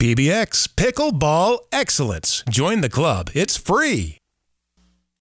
PBX 0.00 0.68
Pickleball 0.68 1.58
Excellence. 1.70 2.42
Join 2.48 2.80
the 2.80 2.88
club. 2.88 3.28
It's 3.34 3.58
free. 3.58 4.16